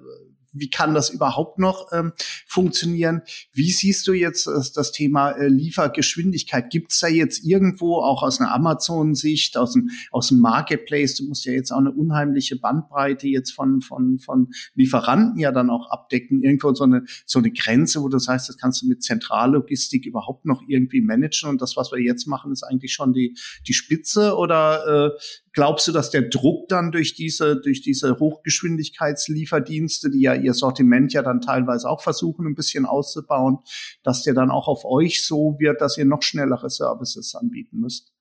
[0.53, 2.13] wie kann das überhaupt noch ähm,
[2.47, 3.21] funktionieren?
[3.53, 6.69] Wie siehst du jetzt äh, das Thema äh, Liefergeschwindigkeit?
[6.69, 11.25] Gibt es da jetzt irgendwo auch aus einer Amazon-Sicht, aus dem, aus dem Marketplace, du
[11.25, 15.89] musst ja jetzt auch eine unheimliche Bandbreite jetzt von, von, von Lieferanten ja dann auch
[15.89, 20.05] abdecken, irgendwo so eine, so eine Grenze, wo du sagst, das kannst du mit Zentrallogistik
[20.05, 23.35] überhaupt noch irgendwie managen und das, was wir jetzt machen, ist eigentlich schon die,
[23.67, 25.19] die Spitze oder äh,
[25.53, 31.13] Glaubst du, dass der Druck dann durch diese, durch diese Hochgeschwindigkeitslieferdienste, die ja ihr Sortiment
[31.13, 33.59] ja dann teilweise auch versuchen, ein bisschen auszubauen,
[34.03, 38.11] dass der dann auch auf euch so wird, dass ihr noch schnellere Services anbieten müsst?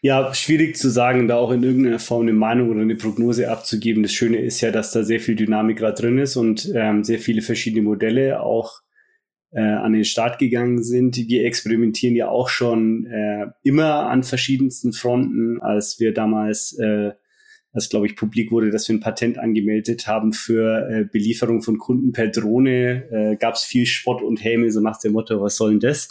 [0.00, 4.02] Ja, schwierig zu sagen, da auch in irgendeiner Form eine Meinung oder eine Prognose abzugeben.
[4.02, 7.18] Das Schöne ist ja, dass da sehr viel Dynamik gerade drin ist und ähm, sehr
[7.20, 8.80] viele verschiedene Modelle auch
[9.50, 11.16] äh, an den Start gegangen sind.
[11.16, 17.12] Wir experimentieren ja auch schon äh, immer an verschiedensten Fronten, als wir damals, äh,
[17.72, 21.78] als glaube ich publik wurde, dass wir ein Patent angemeldet haben für äh, Belieferung von
[21.78, 25.56] Kunden per Drohne, äh, gab es viel Spott und Häme, so nach dem Motto, was
[25.56, 26.08] soll denn das?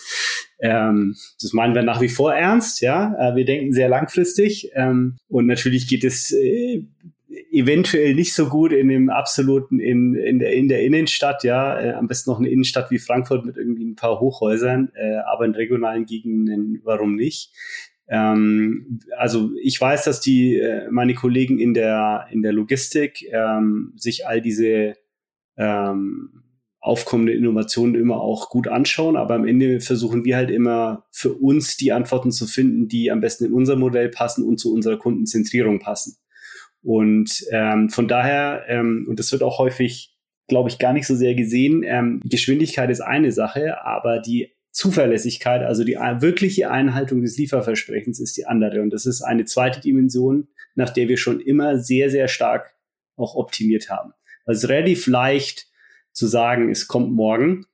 [0.60, 3.14] Ähm, das meinen wir nach wie vor ernst, ja.
[3.20, 6.84] Äh, wir denken sehr langfristig ähm, und natürlich geht es äh,
[7.58, 11.94] eventuell nicht so gut in dem absoluten, in, in, der, in der Innenstadt, ja, äh,
[11.94, 15.56] am besten noch eine Innenstadt wie Frankfurt mit irgendwie ein paar Hochhäusern, äh, aber in
[15.56, 17.52] regionalen Gegenden, warum nicht?
[18.08, 23.94] Ähm, also ich weiß, dass die äh, meine Kollegen in der in der Logistik ähm,
[23.98, 24.96] sich all diese
[25.58, 26.44] ähm,
[26.80, 31.76] aufkommende Innovationen immer auch gut anschauen, aber am Ende versuchen wir halt immer für uns
[31.76, 35.80] die Antworten zu finden, die am besten in unser Modell passen und zu unserer Kundenzentrierung
[35.80, 36.16] passen.
[36.88, 40.16] Und ähm, von daher, ähm, und das wird auch häufig,
[40.48, 45.64] glaube ich, gar nicht so sehr gesehen, ähm, Geschwindigkeit ist eine Sache, aber die Zuverlässigkeit,
[45.64, 48.82] also die wirkliche Einhaltung des Lieferversprechens ist die andere.
[48.82, 52.74] Und das ist eine zweite Dimension, nach der wir schon immer sehr, sehr stark
[53.18, 54.14] auch optimiert haben.
[54.46, 55.68] Also relativ leicht
[56.14, 57.66] zu sagen, es kommt morgen.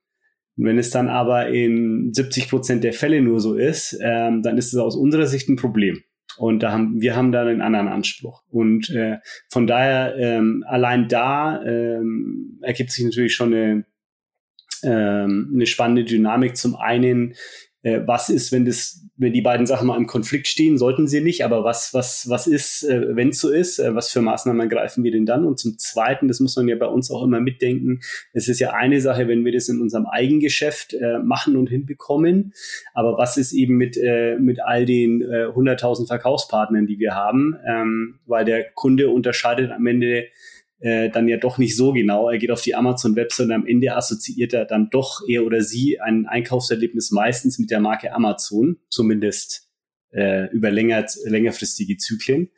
[0.56, 4.74] Wenn es dann aber in 70 Prozent der Fälle nur so ist, ähm, dann ist
[4.74, 6.02] es aus unserer Sicht ein Problem.
[6.36, 8.42] Und da haben, wir haben da einen anderen Anspruch.
[8.50, 9.18] Und äh,
[9.50, 13.84] von daher, ähm, allein da ähm, ergibt sich natürlich schon eine,
[14.82, 16.56] ähm, eine spannende Dynamik.
[16.56, 17.34] Zum einen,
[17.84, 21.20] äh, was ist, wenn das wenn die beiden Sachen mal im Konflikt stehen, sollten sie
[21.20, 24.68] nicht, aber was, was, was ist, äh, wenn es so ist, äh, was für Maßnahmen
[24.68, 25.44] greifen wir denn dann?
[25.44, 28.00] Und zum Zweiten, das muss man ja bei uns auch immer mitdenken,
[28.32, 32.54] es ist ja eine Sache, wenn wir das in unserem Eigengeschäft äh, machen und hinbekommen,
[32.92, 37.56] aber was ist eben mit, äh, mit all den äh, 100.000 Verkaufspartnern, die wir haben,
[37.66, 40.24] ähm, weil der Kunde unterscheidet am Ende
[40.84, 42.28] äh, dann ja doch nicht so genau.
[42.28, 45.98] Er geht auf die Amazon-Website und am Ende assoziiert er dann doch er oder sie
[45.98, 49.66] ein Einkaufserlebnis meistens mit der Marke Amazon, zumindest
[50.12, 52.50] äh, über länger, längerfristige Zyklen.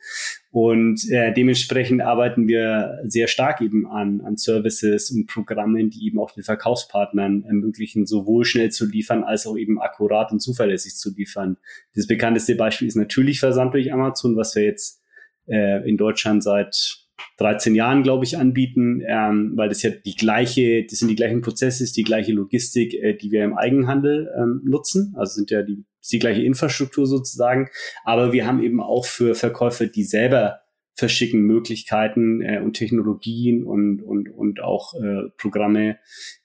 [0.51, 6.19] Und äh, dementsprechend arbeiten wir sehr stark eben an, an Services und Programmen, die eben
[6.19, 11.15] auch den Verkaufspartnern ermöglichen, sowohl schnell zu liefern, als auch eben akkurat und zuverlässig zu
[11.15, 11.55] liefern.
[11.95, 15.01] Das bekannteste Beispiel ist natürlich Versand durch Amazon, was wir jetzt
[15.47, 17.06] äh, in Deutschland seit
[17.37, 21.41] 13 Jahren, glaube ich, anbieten, ähm, weil das ja die gleiche, das sind die gleichen
[21.41, 25.13] Prozesse, die gleiche Logistik, äh, die wir im Eigenhandel ähm, nutzen.
[25.17, 27.69] Also sind ja die, die gleiche Infrastruktur sozusagen.
[28.03, 30.61] Aber wir haben eben auch für Verkäufer, die selber
[30.95, 35.99] verschicken Möglichkeiten äh, und Technologien und, und, und auch äh, Programme,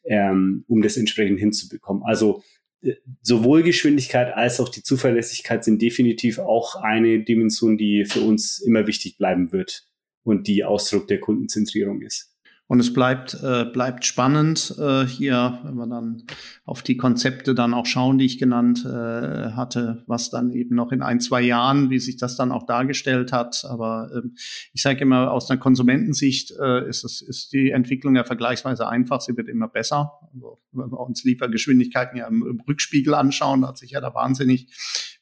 [0.04, 2.02] ähm, um das entsprechend hinzubekommen.
[2.02, 2.42] Also
[2.82, 8.58] äh, sowohl Geschwindigkeit als auch die Zuverlässigkeit sind definitiv auch eine Dimension, die für uns
[8.58, 9.86] immer wichtig bleiben wird
[10.24, 12.32] und die Ausdruck der Kundenzentrierung ist.
[12.72, 16.22] Und es bleibt, äh, bleibt spannend äh, hier, wenn wir dann
[16.64, 20.90] auf die Konzepte dann auch schauen, die ich genannt äh, hatte, was dann eben noch
[20.90, 23.66] in ein, zwei Jahren, wie sich das dann auch dargestellt hat.
[23.68, 24.36] Aber ähm,
[24.72, 29.20] ich sage immer, aus einer Konsumentensicht äh, ist, es, ist die Entwicklung ja vergleichsweise einfach,
[29.20, 30.12] sie wird immer besser.
[30.32, 34.68] Also, wenn wir uns Liefergeschwindigkeiten ja im, im Rückspiegel anschauen, hat sich ja da wahnsinnig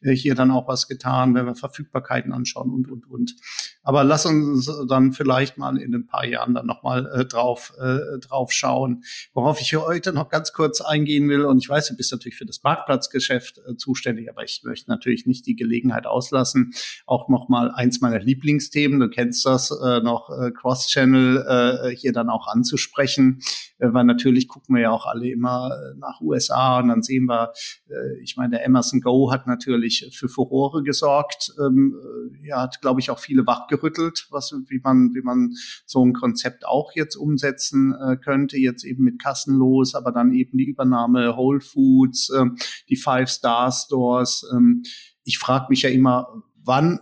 [0.02, 3.36] hier dann auch was getan, wenn wir Verfügbarkeiten anschauen und, und, und.
[3.82, 8.18] Aber lass uns dann vielleicht mal in ein paar Jahren dann nochmal äh, drauf, äh,
[8.20, 9.04] drauf schauen.
[9.32, 12.46] Worauf ich heute noch ganz kurz eingehen will, und ich weiß, du bist natürlich für
[12.46, 16.72] das Marktplatzgeschäft äh, zuständig, aber ich möchte natürlich nicht die Gelegenheit auslassen,
[17.06, 22.28] auch nochmal eins meiner Lieblingsthemen, du kennst das, äh, noch äh, Cross-Channel äh, hier dann
[22.28, 26.88] auch anzusprechen, äh, weil natürlich gucken wir ja auch alle immer äh, nach USA und
[26.88, 27.52] dann sehen wir,
[27.88, 31.96] äh, ich meine, der Amazon Go hat natürlich für Furore gesorgt, ähm,
[32.42, 35.54] äh, ja, hat, glaube ich, auch viele wachgerüttelt, was, wie man, wie man
[35.86, 40.58] so ein Konzept auch jetzt umsetzen äh, könnte, jetzt eben mit kassenlos, aber dann eben
[40.58, 42.46] die Übernahme Whole Foods, äh,
[42.88, 44.50] die Five-Star-Stores.
[44.54, 44.82] Ähm,
[45.24, 47.00] ich frage mich ja immer, wann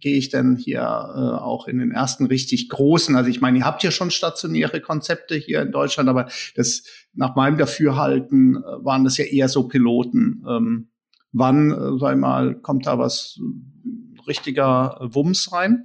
[0.00, 3.16] gehe ich denn hier äh, auch in den ersten richtig großen?
[3.16, 6.84] Also ich meine, ihr habt ja schon stationäre Konzepte hier in Deutschland, aber das
[7.14, 10.44] nach meinem Dafürhalten äh, waren das ja eher so Piloten.
[10.48, 10.88] Ähm,
[11.32, 15.84] wann, äh, sag mal, kommt da was äh, richtiger Wumms rein?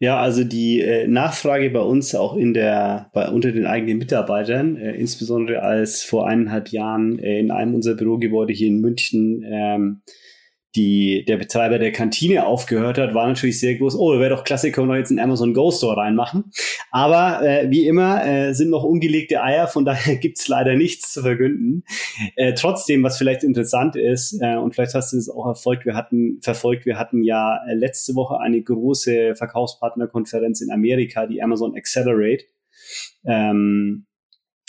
[0.00, 4.76] Ja, also die äh, Nachfrage bei uns auch in der, bei, unter den eigenen Mitarbeitern,
[4.76, 10.02] äh, insbesondere als vor eineinhalb Jahren äh, in einem unserer Bürogebäude hier in München ähm,
[10.76, 13.96] die, der Betreiber der Kantine aufgehört hat, war natürlich sehr groß.
[13.96, 16.50] Oh, wäre doch klasse, können wir jetzt einen Amazon Go Store reinmachen.
[16.90, 21.22] Aber äh, wie immer äh, sind noch ungelegte Eier, von daher gibt's leider nichts zu
[21.22, 21.84] vergünden.
[22.36, 25.94] Äh, trotzdem, was vielleicht interessant ist, äh, und vielleicht hast du es auch erfolgt, wir
[25.94, 31.74] hatten, verfolgt, wir hatten ja äh, letzte Woche eine große Verkaufspartnerkonferenz in Amerika, die Amazon
[31.74, 32.44] Accelerate.
[33.24, 34.07] Ähm,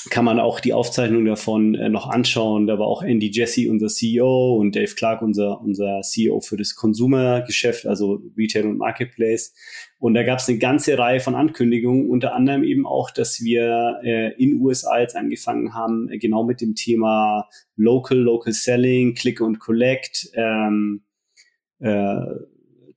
[0.09, 2.67] kann man auch die Aufzeichnung davon äh, noch anschauen.
[2.67, 6.75] Da war auch Andy Jesse, unser CEO, und Dave Clark, unser, unser CEO für das
[6.75, 9.53] Consumer-Geschäft, also Retail und Marketplace.
[9.97, 13.99] Und da gab es eine ganze Reihe von Ankündigungen, unter anderem eben auch, dass wir
[14.03, 19.41] äh, in USA jetzt angefangen haben, äh, genau mit dem Thema Local, Local Selling, Click
[19.41, 21.03] und Collect, ähm,
[21.79, 22.15] äh,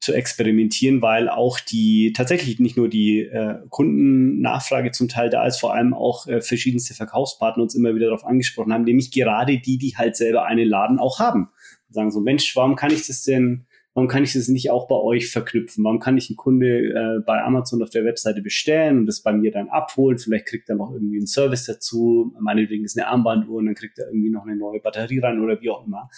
[0.03, 5.61] zu experimentieren, weil auch die tatsächlich nicht nur die äh, Kundennachfrage zum Teil da ist,
[5.61, 9.79] vor allem auch äh, verschiedenste Verkaufspartner uns immer wieder darauf angesprochen haben, nämlich gerade die,
[9.79, 11.51] die halt selber einen Laden auch haben.
[11.89, 14.95] sagen so, Mensch, warum kann ich das denn Warum kann ich das nicht auch bei
[14.95, 15.85] euch verknüpfen?
[15.85, 19.35] Warum kann ich einen Kunde äh, bei Amazon auf der Webseite bestellen und das bei
[19.35, 20.17] mir dann abholen?
[20.17, 22.35] Vielleicht kriegt er noch irgendwie einen Service dazu.
[22.41, 25.61] Meinetwegen ist eine Armbanduhr und dann kriegt er irgendwie noch eine neue Batterie rein oder
[25.61, 26.09] wie auch immer.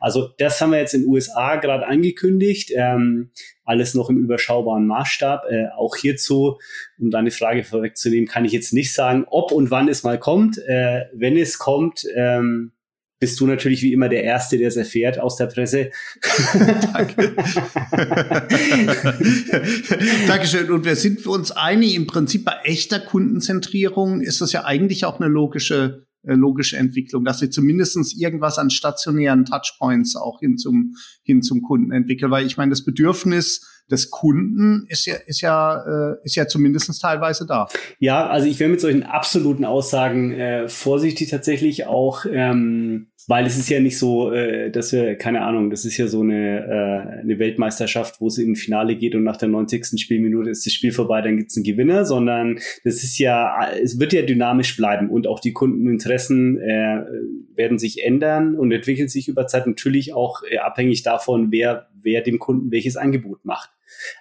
[0.00, 2.72] Also das haben wir jetzt in den USA gerade angekündigt.
[2.74, 3.30] Ähm,
[3.64, 5.44] alles noch im überschaubaren Maßstab.
[5.48, 6.58] Äh, auch hierzu,
[6.98, 10.58] um deine Frage vorwegzunehmen, kann ich jetzt nicht sagen, ob und wann es mal kommt.
[10.58, 12.72] Äh, wenn es kommt, ähm,
[13.20, 15.90] bist du natürlich wie immer der Erste, der es erfährt aus der Presse.
[16.92, 17.36] Danke.
[20.26, 20.70] Dankeschön.
[20.70, 25.20] Und wir sind uns einig, im Prinzip bei echter Kundenzentrierung ist das ja eigentlich auch
[25.20, 30.94] eine logische äh, logische Entwicklung, dass sie zumindestens irgendwas an stationären Touchpoints auch hin zum,
[31.22, 32.30] hin zum Kunden entwickeln.
[32.30, 36.98] Weil ich meine, das Bedürfnis des Kunden ist ja, ist ja, äh, ist ja zumindestens
[36.98, 37.68] teilweise da.
[37.98, 42.26] Ja, also ich wäre mit solchen absoluten Aussagen äh, vorsichtig tatsächlich auch.
[42.30, 46.06] Ähm, weil es ist ja nicht so, äh, dass wir, keine Ahnung, das ist ja
[46.06, 50.00] so eine, äh, eine Weltmeisterschaft, wo es in Finale geht und nach der 90.
[50.00, 53.98] Spielminute ist das Spiel vorbei, dann gibt es einen Gewinner, sondern das ist ja, es
[53.98, 57.04] wird ja dynamisch bleiben und auch die Kundeninteressen äh,
[57.54, 62.22] werden sich ändern und entwickeln sich über Zeit natürlich auch äh, abhängig davon, wer, wer
[62.22, 63.70] dem Kunden welches Angebot macht.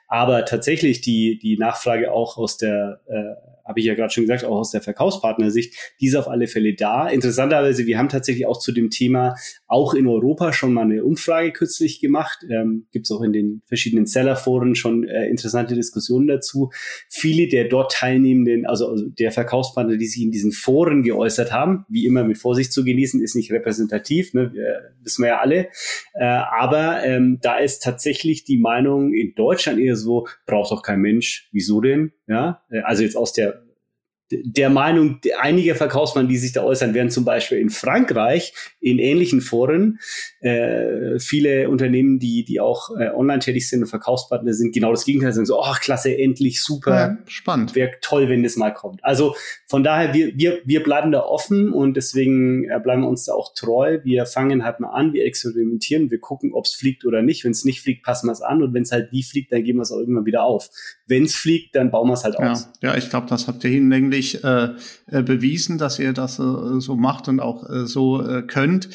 [0.08, 4.44] Aber tatsächlich die, die Nachfrage auch aus der äh, habe ich ja gerade schon gesagt,
[4.44, 7.08] auch aus der Verkaufspartnersicht, die ist auf alle Fälle da.
[7.08, 9.36] Interessanterweise, wir haben tatsächlich auch zu dem Thema
[9.68, 12.40] auch in Europa schon mal eine Umfrage kürzlich gemacht.
[12.50, 16.72] Ähm, Gibt es auch in den verschiedenen Sellerforen schon äh, interessante Diskussionen dazu.
[17.10, 21.86] Viele der dort teilnehmenden, also, also der Verkaufspartner, die sich in diesen Foren geäußert haben,
[21.90, 25.68] wie immer mit Vorsicht zu genießen, ist nicht repräsentativ, ne, wir, wissen wir ja alle.
[26.16, 31.02] Äh, aber ähm, da ist tatsächlich die Meinung in Deutschland eher so, braucht doch kein
[31.02, 31.50] Mensch.
[31.52, 32.14] Wieso denn?
[32.30, 33.64] Ja, äh, also jetzt aus der
[34.32, 39.42] der Meinung einiger Verkaufsmann, die sich da äußern, werden zum Beispiel in Frankreich in ähnlichen
[39.42, 40.00] Foren
[40.40, 45.06] äh, viele Unternehmen, die die auch äh, online tätig sind und Verkaufspartner sind, genau das
[45.06, 49.04] Gegenteil sagen so, ach klasse, endlich super, ja, spannend, wäre toll, wenn das mal kommt.
[49.04, 49.36] Also
[49.68, 53.34] von daher wir wir wir bleiben da offen und deswegen äh, bleiben wir uns da
[53.34, 54.00] auch treu.
[54.04, 57.44] Wir fangen halt mal an, wir experimentieren, wir gucken, ob es fliegt oder nicht.
[57.44, 59.64] Wenn es nicht fliegt, passen wir es an und wenn es halt nie fliegt, dann
[59.64, 60.70] geben wir es auch irgendwann wieder auf.
[61.08, 62.70] Wenn es fliegt, dann bauen wir es halt ja, aus.
[62.82, 64.70] Ja, ich glaube, das habt ihr hinlänglich wirklich äh,
[65.08, 68.90] äh, bewiesen, dass ihr das äh, so macht und auch äh, so äh, könnt.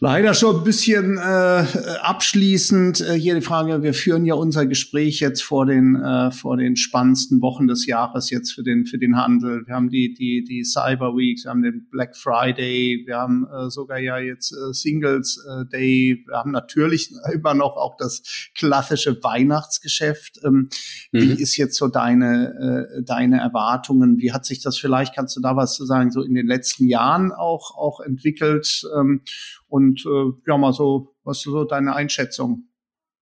[0.00, 1.64] Leider schon ein bisschen äh,
[2.02, 6.56] abschließend äh, hier die Frage, wir führen ja unser Gespräch jetzt vor den, äh, vor
[6.56, 9.66] den spannendsten Wochen des Jahres jetzt für den, für den Handel.
[9.66, 13.70] Wir haben die, die, die Cyber Weeks, wir haben den Black Friday, wir haben äh,
[13.70, 18.22] sogar ja jetzt äh, Singles äh, Day, wir haben natürlich immer noch auch das
[18.56, 20.38] klassische Weihnachtsgeschäft.
[20.44, 20.68] Ähm,
[21.10, 21.20] mhm.
[21.20, 24.18] Wie ist jetzt so deine, äh, deine Erwartungen?
[24.18, 26.86] Wie hat sich das vielleicht, kannst du da was zu sagen, so in den letzten
[26.86, 28.86] Jahren auch, auch entwickelt?
[28.96, 29.22] Ähm,
[29.66, 32.68] und äh, ja, mal so, was ist so deine Einschätzung?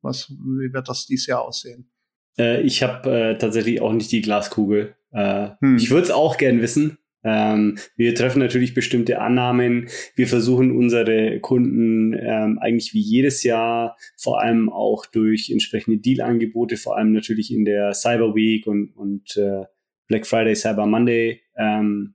[0.02, 1.90] Was, wie wird das dieses Jahr aussehen?
[2.38, 4.94] Äh, ich habe äh, tatsächlich auch nicht die Glaskugel.
[5.10, 5.76] Äh, hm.
[5.76, 6.98] Ich würde es auch gern wissen.
[7.24, 9.88] Ähm, wir treffen natürlich bestimmte Annahmen.
[10.14, 16.76] Wir versuchen unsere Kunden ähm, eigentlich wie jedes Jahr, vor allem auch durch entsprechende Deal-Angebote,
[16.76, 19.64] vor allem natürlich in der Cyber Week und, und äh,
[20.09, 22.14] Black Friday, Cyber Monday, ähm,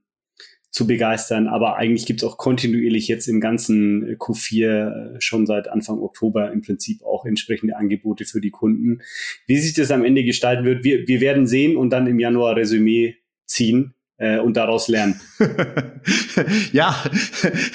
[0.70, 1.48] zu begeistern.
[1.48, 5.98] Aber eigentlich gibt es auch kontinuierlich jetzt im ganzen äh, Q4 äh, schon seit Anfang
[5.98, 9.02] Oktober im Prinzip auch entsprechende Angebote für die Kunden.
[9.46, 12.56] Wie sich das am Ende gestalten wird, wir, wir werden sehen und dann im Januar
[12.56, 13.16] Resümee
[13.46, 15.20] ziehen äh, und daraus lernen.
[16.72, 16.94] ja,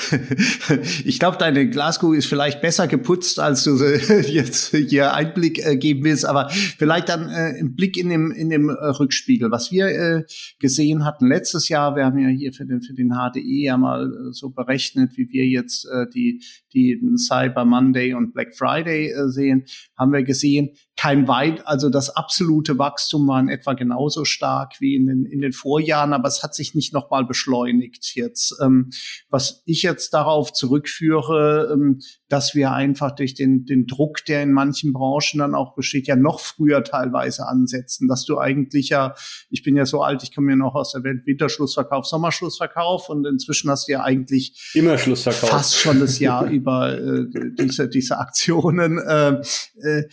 [1.04, 3.76] ich glaube, deine Glaskugel ist vielleicht besser geputzt, als du
[4.28, 8.50] jetzt hier Einblick äh, geben willst, aber vielleicht dann äh, ein Blick in dem, in
[8.50, 9.52] dem äh, Rückspiegel.
[9.52, 10.24] Was wir äh,
[10.60, 14.06] gesehen hatten letztes Jahr, wir haben ja hier für den, für den HDE ja mal
[14.06, 16.42] äh, so berechnet, wie wir jetzt äh, die,
[16.74, 19.66] die Cyber Monday und Black Friday äh, sehen,
[19.98, 24.96] haben wir gesehen, kein weit, also das absolute Wachstum war in etwa genauso stark wie
[24.96, 28.56] in den, in den Vorjahren, aber es hat sich nicht nochmal beschleunigt jetzt.
[28.62, 28.90] Ähm,
[29.30, 34.52] was ich jetzt darauf zurückführe, ähm, dass wir einfach durch den, den Druck, der in
[34.52, 39.14] manchen Branchen dann auch besteht, ja noch früher teilweise ansetzen, dass du eigentlich ja,
[39.50, 43.26] ich bin ja so alt, ich komme ja noch aus der Welt Winterschlussverkauf, Sommerschlussverkauf und
[43.26, 45.50] inzwischen hast du ja eigentlich immer Schlussverkauf.
[45.50, 47.26] fast schon das Jahr über äh,
[47.60, 48.98] diese, diese Aktionen.
[48.98, 49.42] Äh,
[49.88, 50.04] äh,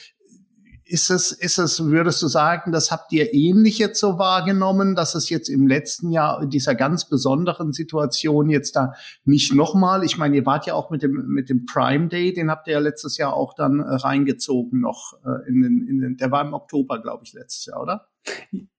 [0.87, 5.15] ist es, ist es, würdest du sagen, das habt ihr ähnlich jetzt so wahrgenommen, dass
[5.15, 8.93] es jetzt im letzten Jahr in dieser ganz besonderen Situation jetzt da
[9.25, 12.51] nicht nochmal, ich meine, ihr wart ja auch mit dem, mit dem Prime Day, den
[12.51, 16.17] habt ihr ja letztes Jahr auch dann äh, reingezogen noch äh, in den, in den,
[16.19, 18.07] der war im Oktober, glaube ich, letztes Jahr, oder?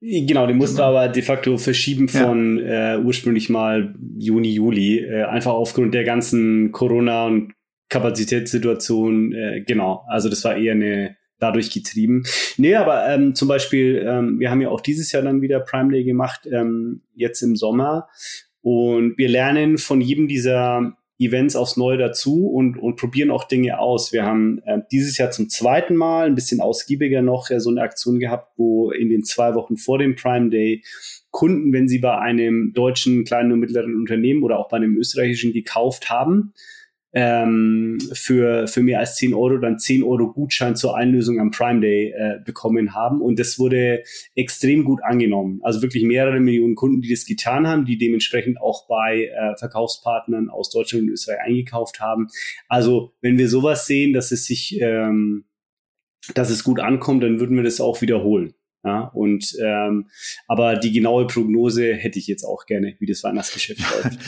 [0.02, 0.90] Genau, den musste genau.
[0.90, 2.96] aber de facto verschieben von ja.
[2.96, 7.54] äh, ursprünglich mal Juni, Juli, äh, einfach aufgrund der ganzen Corona- und
[7.90, 10.04] Kapazitätssituation, äh, genau.
[10.08, 12.24] Also das war eher eine dadurch getrieben.
[12.58, 15.92] Nee, aber ähm, zum Beispiel, ähm, wir haben ja auch dieses Jahr dann wieder Prime
[15.92, 18.08] Day gemacht, ähm, jetzt im Sommer.
[18.62, 23.80] Und wir lernen von jedem dieser Events aufs Neue dazu und, und probieren auch Dinge
[23.80, 24.12] aus.
[24.12, 27.82] Wir haben äh, dieses Jahr zum zweiten Mal, ein bisschen ausgiebiger noch, ja, so eine
[27.82, 30.84] Aktion gehabt, wo in den zwei Wochen vor dem Prime Day
[31.32, 35.54] Kunden, wenn sie bei einem deutschen kleinen und mittleren Unternehmen oder auch bei einem österreichischen
[35.54, 36.54] gekauft haben,
[37.16, 41.80] ähm, für, für mehr als 10 Euro dann 10 Euro Gutschein zur Einlösung am Prime
[41.80, 43.22] Day äh, bekommen haben.
[43.22, 44.04] Und das wurde
[44.36, 45.62] extrem gut angenommen.
[45.64, 50.50] Also wirklich mehrere Millionen Kunden, die das getan haben, die dementsprechend auch bei äh, Verkaufspartnern
[50.50, 52.28] aus Deutschland und Österreich eingekauft haben.
[52.68, 55.46] Also wenn wir sowas sehen, dass es sich, ähm,
[56.34, 58.56] dass es gut ankommt, dann würden wir das auch wiederholen.
[58.86, 60.10] Ja, und ähm,
[60.48, 64.20] aber die genaue Prognose hätte ich jetzt auch gerne, wie das Weihnachtsgeschäft läuft.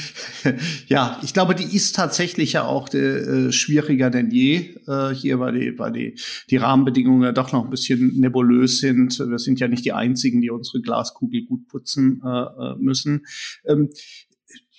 [0.87, 5.59] ja, ich glaube, die ist tatsächlich ja auch äh, schwieriger denn je äh, hier, weil
[5.59, 6.15] die, weil die,
[6.49, 9.19] die Rahmenbedingungen ja doch noch ein bisschen nebulös sind.
[9.19, 13.27] Wir sind ja nicht die einzigen, die unsere Glaskugel gut putzen äh, äh müssen.
[13.63, 13.89] Ähm,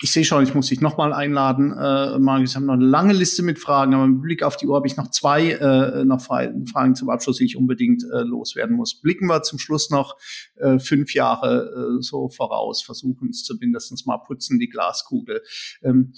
[0.00, 2.50] ich sehe schon, ich muss dich nochmal einladen, äh, Marius.
[2.50, 4.86] Ich habe noch eine lange Liste mit Fragen, aber mit Blick auf die Uhr habe
[4.86, 9.00] ich noch zwei äh, noch Fragen zum Abschluss, die ich unbedingt äh, loswerden muss.
[9.00, 10.16] Blicken wir zum Schluss noch
[10.56, 15.42] äh, fünf Jahre äh, so voraus, versuchen es zumindest mal putzen, die Glaskugel.
[15.82, 16.12] Ähm,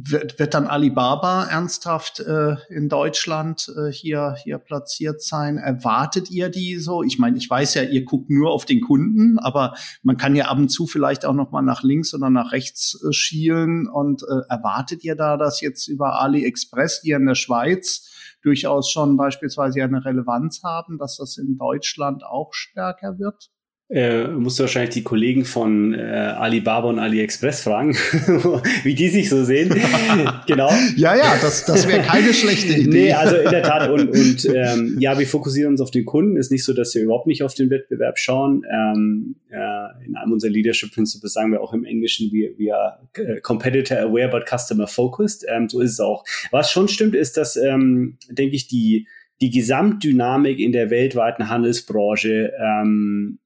[0.00, 5.58] wird, wird dann Alibaba ernsthaft äh, in Deutschland äh, hier, hier platziert sein?
[5.58, 7.02] Erwartet ihr die so?
[7.02, 9.74] Ich meine, ich weiß ja, ihr guckt nur auf den Kunden, aber
[10.04, 13.02] man kann ja ab und zu vielleicht auch noch mal nach links oder nach rechts
[13.02, 13.88] äh, schielen.
[13.88, 19.16] Und äh, erwartet ihr da, dass jetzt über AliExpress hier in der Schweiz durchaus schon
[19.16, 23.50] beispielsweise eine Relevanz haben, dass das in Deutschland auch stärker wird?
[23.90, 27.94] Äh, musst du wahrscheinlich die Kollegen von äh, Alibaba und AliExpress fragen,
[28.82, 29.70] wie die sich so sehen.
[30.46, 30.70] genau.
[30.96, 32.90] Ja, ja, das, das wäre keine schlechte Idee.
[32.90, 33.88] nee, also in der Tat.
[33.88, 36.36] Und, und ähm, ja, wir fokussieren uns auf den Kunden.
[36.36, 38.62] Ist nicht so, dass wir überhaupt nicht auf den Wettbewerb schauen.
[38.70, 43.40] Ähm, äh, in einem unserer Leadership Principles sagen wir auch im Englischen, wir, wir äh,
[43.40, 45.46] competitor aware but customer focused.
[45.48, 46.24] Ähm, so ist es auch.
[46.50, 49.06] Was schon stimmt, ist, dass, ähm, denke ich, die
[49.40, 53.38] die Gesamtdynamik in der weltweiten Handelsbranche ähm,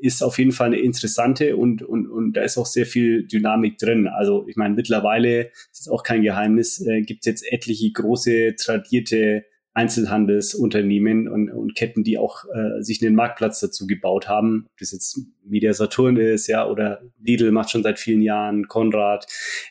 [0.00, 3.78] ist auf jeden Fall eine interessante und, und, und da ist auch sehr viel Dynamik
[3.78, 4.06] drin.
[4.06, 8.54] Also ich meine, mittlerweile, das ist auch kein Geheimnis, äh, gibt es jetzt etliche große,
[8.56, 9.44] tradierte
[9.78, 14.66] Einzelhandelsunternehmen und, und Ketten, die auch äh, sich einen Marktplatz dazu gebaut haben.
[14.72, 19.26] Ob das jetzt Media Saturn ist, ja, oder Lidl macht schon seit vielen Jahren, Konrad.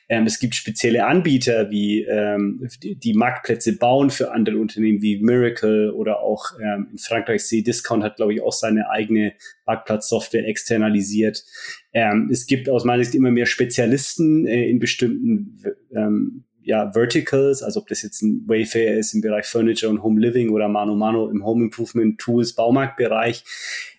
[0.07, 5.19] Ähm, es gibt spezielle Anbieter, wie ähm, die, die Marktplätze bauen für andere Unternehmen wie
[5.21, 9.33] Miracle oder auch ähm, in Frankreich C Discount hat, glaube ich, auch seine eigene
[9.65, 11.43] Marktplatzsoftware externalisiert.
[11.91, 15.61] Ähm, es gibt aus meiner Sicht immer mehr Spezialisten äh, in bestimmten
[15.93, 20.19] ähm, ja, Verticals, also ob das jetzt ein Wayfair ist im Bereich Furniture und Home
[20.19, 23.45] Living oder Mano Mano im Home Improvement Tools Baumarktbereich.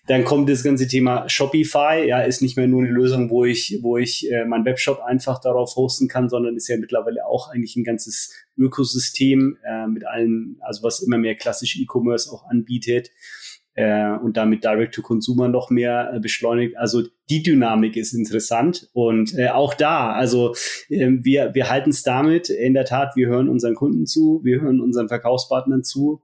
[0.07, 3.79] Dann kommt das ganze Thema Shopify, ja, ist nicht mehr nur eine Lösung, wo ich,
[3.81, 7.75] wo ich äh, meinen Webshop einfach darauf hosten kann, sondern ist ja mittlerweile auch eigentlich
[7.77, 13.11] ein ganzes Ökosystem äh, mit allen, also was immer mehr klassisch E-Commerce auch anbietet
[13.79, 16.77] äh, und damit Direct-to-Consumer noch mehr äh, beschleunigt.
[16.77, 20.55] Also die Dynamik ist interessant und äh, auch da, also
[20.89, 24.61] äh, wir, wir halten es damit in der Tat, wir hören unseren Kunden zu, wir
[24.61, 26.21] hören unseren Verkaufspartnern zu.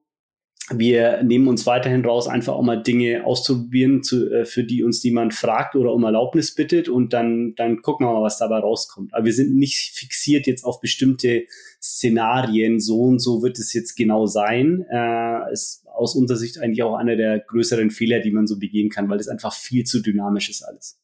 [0.70, 5.02] Wir nehmen uns weiterhin raus, einfach auch mal Dinge auszuprobieren, zu, äh, für die uns
[5.02, 9.12] jemand fragt oder um Erlaubnis bittet und dann, dann gucken wir mal, was dabei rauskommt.
[9.12, 11.44] Aber wir sind nicht fixiert jetzt auf bestimmte
[11.82, 14.86] Szenarien, so und so wird es jetzt genau sein.
[14.90, 18.88] Äh, es aus unserer Sicht eigentlich auch einer der größeren Fehler, die man so begehen
[18.88, 20.98] kann, weil es einfach viel zu dynamisch ist alles.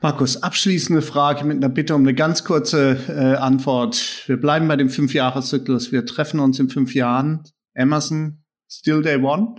[0.00, 4.24] Markus, abschließende Frage mit einer Bitte um eine ganz kurze äh, Antwort.
[4.26, 5.92] Wir bleiben bei dem Fünfjahreszyklus.
[5.92, 7.44] Wir treffen uns in fünf Jahren.
[7.74, 9.56] Amazon, still day one?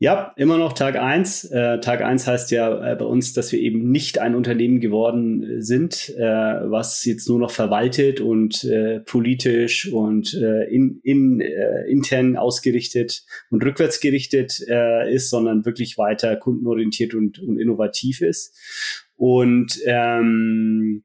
[0.00, 1.44] Ja, immer noch Tag eins.
[1.44, 5.42] Äh, Tag eins heißt ja äh, bei uns, dass wir eben nicht ein Unternehmen geworden
[5.42, 11.40] äh, sind, äh, was jetzt nur noch verwaltet und äh, politisch und äh, in, in,
[11.40, 18.54] intern ausgerichtet und rückwärts gerichtet ist, sondern wirklich weiter kundenorientiert und, und innovativ ist.
[19.16, 21.04] Und ähm,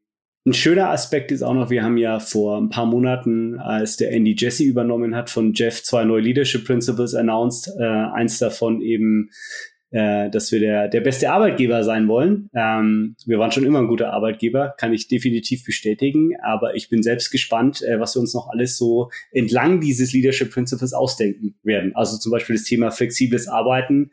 [0.50, 4.12] ein schöner Aspekt ist auch noch, wir haben ja vor ein paar Monaten, als der
[4.12, 7.72] Andy Jesse übernommen hat, von Jeff zwei neue Leadership Principles announced.
[7.80, 9.30] Äh, eins davon eben,
[9.92, 12.50] äh, dass wir der, der beste Arbeitgeber sein wollen.
[12.56, 17.04] Ähm, wir waren schon immer ein guter Arbeitgeber, kann ich definitiv bestätigen, aber ich bin
[17.04, 21.96] selbst gespannt, äh, was wir uns noch alles so entlang dieses Leadership Principles ausdenken werden.
[21.96, 24.10] Also zum Beispiel das Thema flexibles Arbeiten.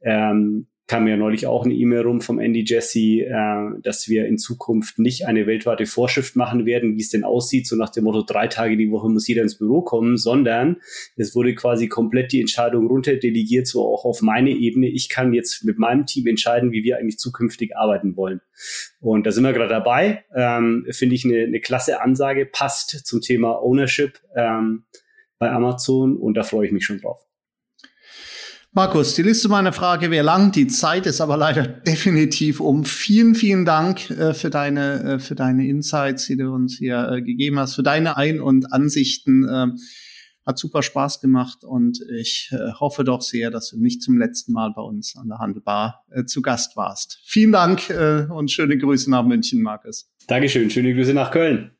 [0.00, 4.36] Ähm, kam ja neulich auch eine E-Mail rum vom Andy Jesse, äh, dass wir in
[4.36, 8.22] Zukunft nicht eine weltweite Vorschrift machen werden, wie es denn aussieht, so nach dem Motto,
[8.22, 10.76] drei Tage die Woche muss jeder ins Büro kommen, sondern
[11.16, 14.88] es wurde quasi komplett die Entscheidung runterdelegiert, so auch auf meine Ebene.
[14.88, 18.42] Ich kann jetzt mit meinem Team entscheiden, wie wir eigentlich zukünftig arbeiten wollen.
[19.00, 20.24] Und da sind wir gerade dabei.
[20.34, 24.84] Ähm, Finde ich eine, eine klasse Ansage, passt zum Thema Ownership ähm,
[25.38, 27.24] bei Amazon und da freue ich mich schon drauf.
[28.76, 32.84] Markus, die Liste meiner Frage wäre lang, die Zeit ist aber leider definitiv um.
[32.84, 37.22] Vielen, vielen Dank äh, für deine äh, für deine Insights, die du uns hier äh,
[37.22, 39.48] gegeben hast, für deine Ein- und Ansichten.
[39.48, 39.78] Ähm,
[40.44, 44.74] hat super Spaß gemacht und ich hoffe doch sehr, dass du nicht zum letzten Mal
[44.76, 47.18] bei uns an der Handelbar zu Gast warst.
[47.24, 47.88] Vielen Dank
[48.28, 50.12] und schöne Grüße nach München, Markus.
[50.26, 51.70] Dankeschön, schöne Grüße nach Köln.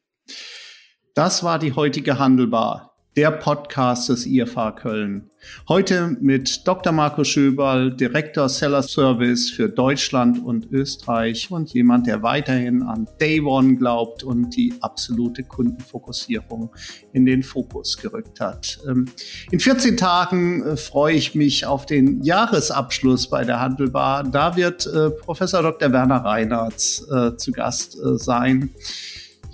[1.15, 5.31] Das war die heutige Handelbar der Podcast des IFA Köln.
[5.69, 6.93] Heute mit Dr.
[6.93, 13.41] Markus Schöberl, Direktor Seller Service für Deutschland und Österreich und jemand, der weiterhin an Day
[13.41, 16.75] One glaubt und die absolute Kundenfokussierung
[17.13, 18.81] in den Fokus gerückt hat.
[18.89, 19.07] Ähm,
[19.53, 24.25] in 14 Tagen äh, freue ich mich auf den Jahresabschluss bei der Handelbar.
[24.25, 25.93] Da wird äh, Professor Dr.
[25.93, 28.71] Werner Reinhardt äh, zu Gast sein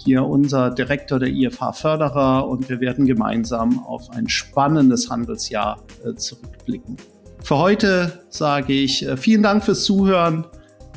[0.04, 6.14] hier unser Direktor der IFH Förderer und wir werden gemeinsam auf ein spannendes Handelsjahr äh,
[6.14, 6.96] zurückblicken.
[7.42, 10.46] Für heute sage ich äh, vielen Dank fürs Zuhören.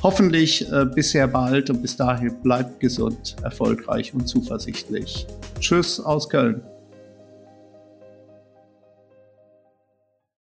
[0.01, 5.25] Hoffentlich äh, bisher bald und bis dahin bleibt gesund, erfolgreich und zuversichtlich.
[5.59, 6.61] Tschüss aus Köln.